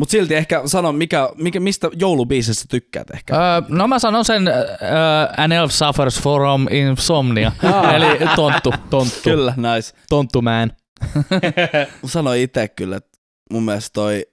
[0.00, 3.34] Mut silti ehkä sano, mikä, mikä, mistä joulubiisistä tykkäät ehkä?
[3.34, 7.52] Öö, no mä sanon sen uh, An Elf Suffers from Insomnia,
[7.94, 8.72] eli tonttu.
[8.90, 9.20] Tonttu.
[9.24, 9.92] Kyllä, nice.
[10.08, 10.72] Tonttu man.
[12.06, 13.18] Sanoin itse kyllä, että
[13.52, 14.26] mun mielestä toi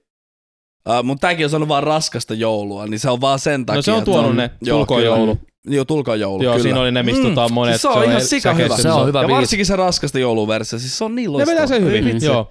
[0.88, 3.76] Uh, mutta tääkin on sanonut vaan raskasta joulua, niin se on vaan sen takia.
[3.78, 5.16] No se on tuonut ne Joo, tulkoon kyllä.
[5.16, 5.38] joulu.
[5.66, 6.62] Joo, tulkoon joulu, Joo, kyllä.
[6.62, 7.72] siinä oli ne, mistä Mm, tota monet.
[7.74, 8.76] siis se on ihan sika hyvä.
[8.76, 9.36] Se on hyvä ja biisi.
[9.40, 11.52] varsinkin se raskasta jouluversio, siis se on niin Ne loistava.
[11.54, 12.04] vetää se hyvin.
[12.04, 12.26] Vitsi.
[12.26, 12.50] Joo.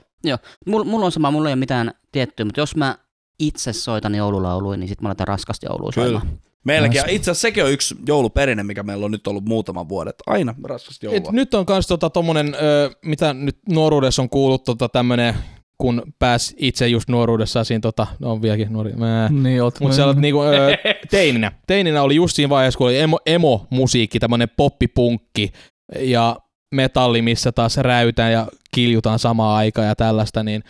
[0.68, 2.98] Mulla mul on sama, mulla ei ole mitään tiettyä, mutta jos mä
[3.40, 6.08] itse soitan joululauluja, niin sit mä laitan raskasta joulua Kyllä.
[6.20, 6.40] soimaan.
[6.66, 10.10] Meilläkin, ja itse asiassa sekin on yksi jouluperinne, mikä meillä on nyt ollut muutaman vuoden.
[10.10, 11.18] että Aina raskasta joulua.
[11.18, 15.36] Et nyt on kans tota tommonen, ö, mitä nyt nuoruudessa on kuullut, tota tämmönen,
[15.78, 19.96] kun pääs itse just nuoruudessa siinä tota, no on vieläkin nuori, mä, Niin, oot Mutta
[19.96, 20.78] siellä niinku, ö,
[21.12, 21.52] teininä.
[21.68, 25.52] Teininä oli just siinä vaiheessa, kun oli emo, emo-musiikki, tämmönen poppipunkki
[26.00, 26.36] ja
[26.76, 30.64] metalli, missä taas räytään ja kiljutaan samaan aikaan ja tällaista, niin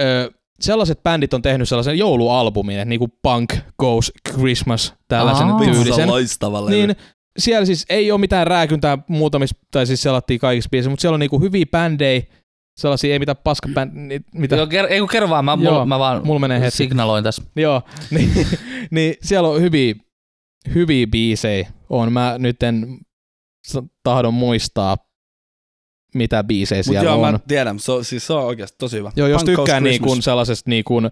[0.00, 5.58] ö, sellaiset bändit on tehnyt sellaisen joulualbumin, että niinku Punk Goes Christmas, tällaisen Aa.
[5.58, 6.08] Tyylisen.
[6.08, 6.76] loistava levy.
[6.76, 6.96] Niin
[7.38, 11.20] siellä siis ei ole mitään rääkyntää muutamissa, tai siis selattiin kaikissa biisissä, mutta siellä on
[11.20, 12.22] niinku hyviä bändejä,
[12.78, 15.98] sellaisia ei mitään paskabändejä, mitä Joo, ker- ei kun kerro vaan, mä, Joo, mulla, mä
[15.98, 16.76] vaan mulla menee hetki.
[16.76, 17.42] signaloin tässä.
[17.56, 18.30] Joo, niin,
[18.90, 19.94] niin siellä on hyviä,
[20.74, 21.68] hyviä biisejä.
[21.90, 22.98] On mä nyt en
[24.02, 24.96] tahdon muistaa,
[26.14, 27.32] mitä biisejä Mutta siellä joo, on.
[27.32, 29.12] mä tiedän, se on, siis se on oikeasti tosi hyvä.
[29.16, 31.10] Joo, jos Punk tykkää niin kuin sellaisesta niin kuin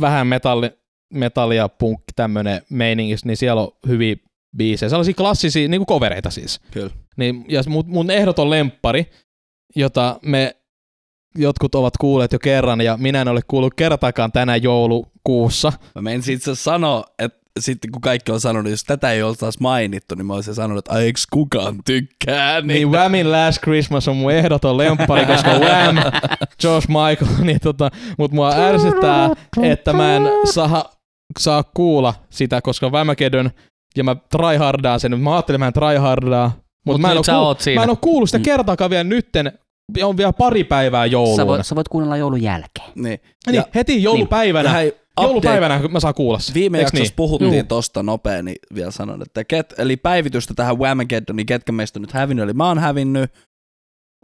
[0.00, 0.70] vähän metalli,
[1.14, 4.16] metallia, punk, tämmönen meiningistä, niin siellä on hyviä
[4.56, 4.90] biisejä.
[4.90, 6.60] Sellaisia klassisia, niin kuin kovereita siis.
[6.70, 6.90] Kyllä.
[7.16, 9.06] Niin, ja mun, mun ehdoton lemppari,
[9.76, 10.56] jota me
[11.34, 15.72] jotkut ovat kuulleet jo kerran, ja minä en ole kuullut kertaakaan tänä joulukuussa.
[15.94, 20.14] Mä menin itse sanoa, että sitten kun kaikki on sanonut, jos tätä ei oltaisi mainittu,
[20.14, 22.60] niin mä olisin sanonut, että ai eiks kukaan tykkää.
[22.60, 25.96] Niin, Niin Whamin Last Christmas on mun ehdoton lemppari, koska Wham,
[26.60, 29.30] George Michael, niin tota, mut mua ärsyttää,
[29.62, 30.90] että mä en saa,
[31.38, 33.50] saa kuulla sitä, koska Whamageddon,
[33.96, 36.46] ja mä tryhardaan sen, mä ajattelin, mä en tryhardaa,
[36.86, 37.80] mutta Mut mä, en sä kuul- siinä.
[37.80, 38.42] mä en oo kuullut sitä Mm.
[38.44, 39.52] kertaakaan vielä nytten,
[40.02, 41.46] on vielä pari päivää Sä jouluna.
[41.46, 42.90] voit, sä voit kuunnella joulun jälkeen.
[42.94, 43.20] niin.
[43.46, 45.28] Niin, Ja- heti joulupäivänä, hei, update.
[45.28, 46.54] joulupäivänä mä saan kuulla sen.
[46.54, 47.16] Viime Eiks jaksossa niin?
[47.16, 47.62] puhuttiin Juu.
[47.68, 52.12] tosta nopea, niin vielä sanon, että ket, eli päivitystä tähän Whamageddoniin, ketkä meistä on nyt
[52.12, 53.30] hävinnyt, eli mä oon hävinnyt,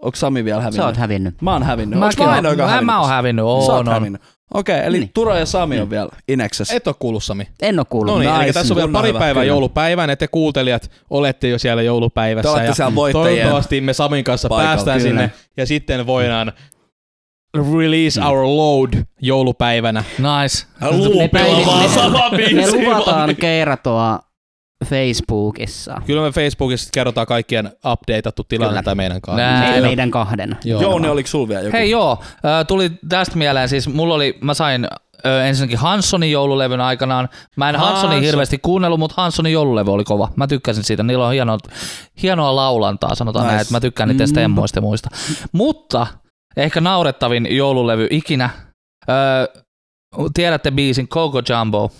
[0.03, 0.76] Onko Sami vielä hävinnyt?
[0.82, 1.43] Sä oot hävinnyt.
[1.43, 1.99] Mä oon hävinnyt.
[1.99, 3.45] Mäkin Onks mä oon- ainoa, joka on mä, mä oon hävinnyt?
[3.45, 3.64] hävinnyt.
[3.66, 3.93] Sä Oo, oot no.
[3.93, 4.22] hävinnyt.
[4.55, 5.11] Okei, eli Niin.
[5.14, 6.74] Turo ja Sami on vielä Ineksessä.
[6.76, 7.49] Et oo kuullut Sami.
[7.62, 8.14] En oo kuullut.
[8.14, 8.45] No niin, Nice.
[8.45, 9.53] eli tässä on vielä pari hyvä, päivää kyllä.
[9.53, 12.49] joulupäivään, että te kuuntelijat olette jo siellä joulupäivässä.
[12.49, 15.11] Te olette ja siellä voittajien Toivottavasti me Samin kanssa paikalla, päästään kyllä.
[15.11, 16.53] sinne ja sitten voidaan
[17.57, 18.92] release our load
[19.22, 20.05] joulupäivänä.
[20.18, 20.66] Nice.
[21.18, 24.18] Me, päivit- sama me, me luvataan kertoa
[24.84, 26.03] Facebookissa.
[26.07, 29.20] Kyllä me Facebookissa kerrotaan kaikkien updateattu tilanne tai meidän.
[29.34, 29.82] Me, Joo.
[29.86, 30.57] meidän kahden.
[30.64, 30.82] Joo.
[30.82, 31.76] Jouni, oliko sul vielä joku?
[31.76, 32.18] Hei joo,
[32.68, 34.88] tuli tästä mieleen, siis mulla oli, mä sain
[35.26, 37.28] ö, ensinnäkin Hanssonin joululevyn aikanaan.
[37.57, 38.22] Mä en Hanssonin Hansson.
[38.22, 40.28] hirveästi kuunnellut, mutta Hanssonin joululevy oli kova.
[40.36, 41.03] Mä tykkäsin siitä.
[41.03, 41.59] Niillä on hienoa,
[42.22, 43.53] hienoa laulantaa, sanotaan Nice.
[43.53, 44.30] näin, että mä tykkään niiden Mm.
[44.30, 45.09] stemmoista ja muista.
[45.53, 46.07] Mutta
[46.59, 48.51] ehkä naurettavin joululevy ikinä.
[49.09, 49.63] Öö,
[50.35, 51.91] tiedätte biisin Coco Jumbo,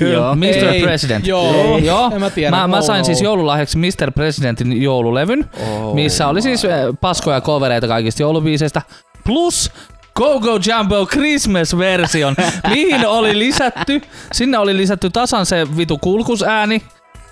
[0.00, 0.34] Joo.
[0.34, 0.44] Mr.
[0.44, 1.26] Ei, President.
[1.26, 2.10] Joo, Joo.
[2.14, 2.56] en mä tiedä.
[2.56, 3.04] Mä, mä Oh, sain no.
[3.04, 4.12] siis joululahjaksi Mr.
[4.14, 6.62] Presidentin joululevyn, Oh, missä oli siis
[7.00, 8.82] paskoja covereita kaikista joulubiiseistä,
[9.24, 9.70] plus
[10.14, 12.36] Go Go Jumbo Christmas-version,
[12.74, 14.02] mihin oli lisätty,
[14.32, 16.82] sinne oli lisätty tasan se vitu kulkusääni,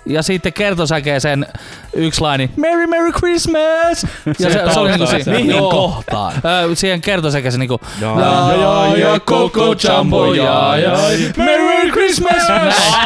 [0.05, 1.45] ja sitten kertosäkeeseen
[1.93, 4.05] yksi laini, Merry Merry Christmas!
[4.39, 5.69] Ja se, se oli niinku si- Mihin joo.
[5.71, 6.33] kohtaan?
[6.71, 8.55] Ö, siihen kertosäkeeseen niinku, Jaa, ja,
[8.97, 10.91] ja, ja, Coco Jumbo, ja, ja,
[11.37, 12.49] Merry Merry Christmas!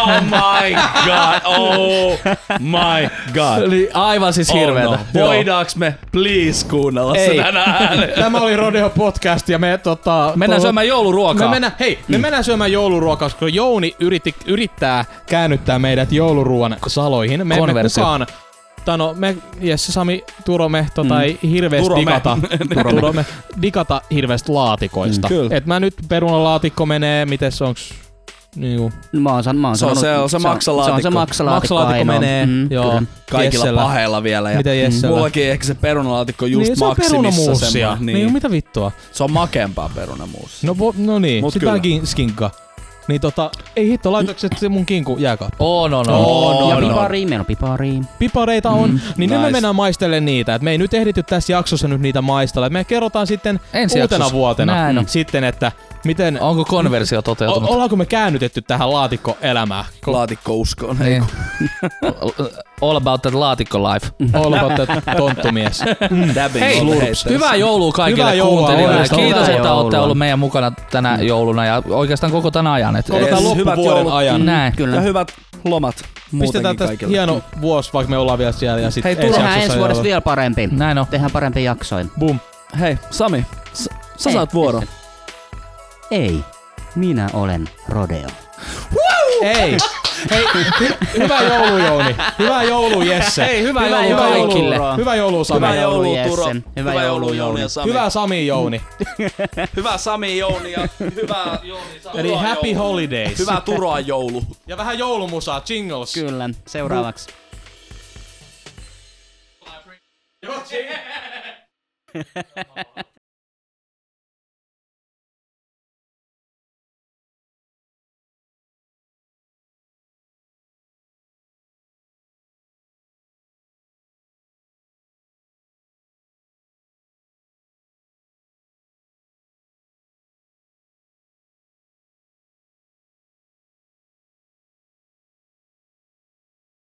[0.01, 0.75] Oh my
[1.05, 2.17] god, oh
[2.59, 3.61] my god.
[3.63, 4.89] Eli aivan siis hirveetä.
[4.89, 5.25] Oh no.
[5.27, 7.37] Voidaanko me please kuunnella Ei.
[7.37, 8.09] se tänään?
[8.15, 10.33] Tämä oli Rodeo Podcast ja me tota...
[10.35, 11.47] Mennään to- syömään jouluruokaa.
[11.47, 17.39] Me mennään, hei, me mennään syömään jouluruokaa, koska Jouni yritti, yrittää käännyttää meidät jouluruoan saloihin.
[17.39, 18.03] Me emme Konversio.
[18.03, 18.27] kukaan,
[18.85, 21.21] tai no me, Jesse, Sami, Turo, me tota Mm.
[21.21, 21.99] ei hirveästi Turo me.
[22.01, 22.37] digata,
[22.89, 23.25] Turo me
[23.61, 25.27] digata hirveästi laatikoista.
[25.27, 25.55] Mm, kyllä.
[25.57, 27.93] Et mä nyt perunalaatikko menee, miten se onks
[28.55, 31.01] niinku, Mä oon, san- mä oon Se on sanonut, se- on se maksalaatikko.
[31.01, 32.19] Se on se maksalaatikko, maksalaatikko ainoa.
[32.19, 32.83] menee, Mm, joo.
[32.89, 33.03] kyllä.
[33.31, 33.81] Kaikilla Jessellä.
[33.81, 34.51] paheilla vielä.
[34.51, 35.15] Ja Miten Jessellä?
[35.15, 38.05] Mullakin ehkä se perunalaatikko just niin, se on maksimissa semmoinen.
[38.05, 38.15] Niin.
[38.15, 38.91] niin, mitä vittua?
[39.11, 40.67] Se on makeampaa perunamuusia.
[40.67, 42.01] No, vo, no niin, Mut sit vähän kyllä.
[42.01, 42.51] kin- skinkka.
[43.09, 45.55] Niin tota, ei hitto, laitoiko se mun kinku jääkaappi?
[45.59, 46.19] Oh, no, no.
[46.19, 46.87] Oh, Ja no, no.
[46.87, 47.99] pipari, meillä on pipari.
[48.19, 49.51] pipareita on, mm, niin nyt me nice.
[49.51, 50.55] mennään maistelemaan niitä.
[50.55, 52.67] Et me ei nyt ehditty tässä jaksossa nyt niitä maistella.
[52.67, 54.33] Et me kerrotaan sitten Ensi uutena jaksossa.
[54.35, 55.71] vuotena Näin sitten, että
[56.05, 56.41] miten...
[56.41, 57.69] Onko konversio O- toteutunut?
[57.69, 59.85] ollaanko me käännytetty tähän laatikkoelämään?
[60.07, 60.97] Laatikko uskoon.
[60.99, 61.23] Niin.
[62.81, 64.07] All about that laatikko life.
[64.43, 65.83] All about that tonttumies.
[66.35, 67.25] Dabbing Hei, Slurps.
[67.25, 69.07] Hyvää joulua kaikille Hyvää joulua, kuuntelijoille.
[69.15, 72.95] Kiitos, Hyvää että olette ollut meidän mukana tänä jouluna ja oikeastaan koko tänä ajan.
[72.95, 74.13] Et, Koko Yes, tämän hyvät loppuvuoden joulut.
[74.13, 74.45] ajan.
[74.45, 74.75] Näin.
[74.75, 74.95] Kyllä.
[74.95, 75.31] Ja hyvät
[75.65, 75.95] lomat
[76.39, 77.11] Pistetään tästä kaikille.
[77.11, 78.79] hieno vuosi, vaikka me ollaan vielä siellä.
[78.81, 80.67] Ja sit Hei, Tehdään jaksossa ensi vuodesta joulu- vielä parempi.
[80.71, 81.07] Näin on.
[81.07, 82.11] Tehdään parempi jaksoin.
[82.19, 82.39] Boom.
[82.79, 84.83] Hei, Sami, s- sä Ei, saat vuoron.
[86.11, 86.39] Ei,
[86.95, 88.27] minä olen Rodeo.
[89.41, 89.77] Ei.
[90.31, 92.15] Hei, hy- hyvää joulu Jouni.
[92.39, 93.45] Hyvää joulu Jesse.
[93.45, 94.47] Hei, hyvää Hyvää joulua joulua.
[94.47, 94.75] kaikille.
[94.75, 94.95] Joulua.
[94.95, 95.57] Hyvää joulua Sami.
[95.57, 96.45] Hyvää joulua, joulua, Turo.
[96.45, 97.89] Hyvää Hyvää joulua, joulua, Jouni ja Sami.
[97.89, 98.81] Hyvää Sami Jouni.
[99.75, 102.01] Hyvää Sami Jouni ja hyvää Jouni.
[102.15, 102.79] Eli happy joulu.
[102.89, 103.39] holidays.
[103.39, 104.43] Hyvää Turoa joulu.
[104.67, 106.13] Ja vähän joulumusaa, jingles.
[106.13, 107.29] Kyllä, seuraavaksi.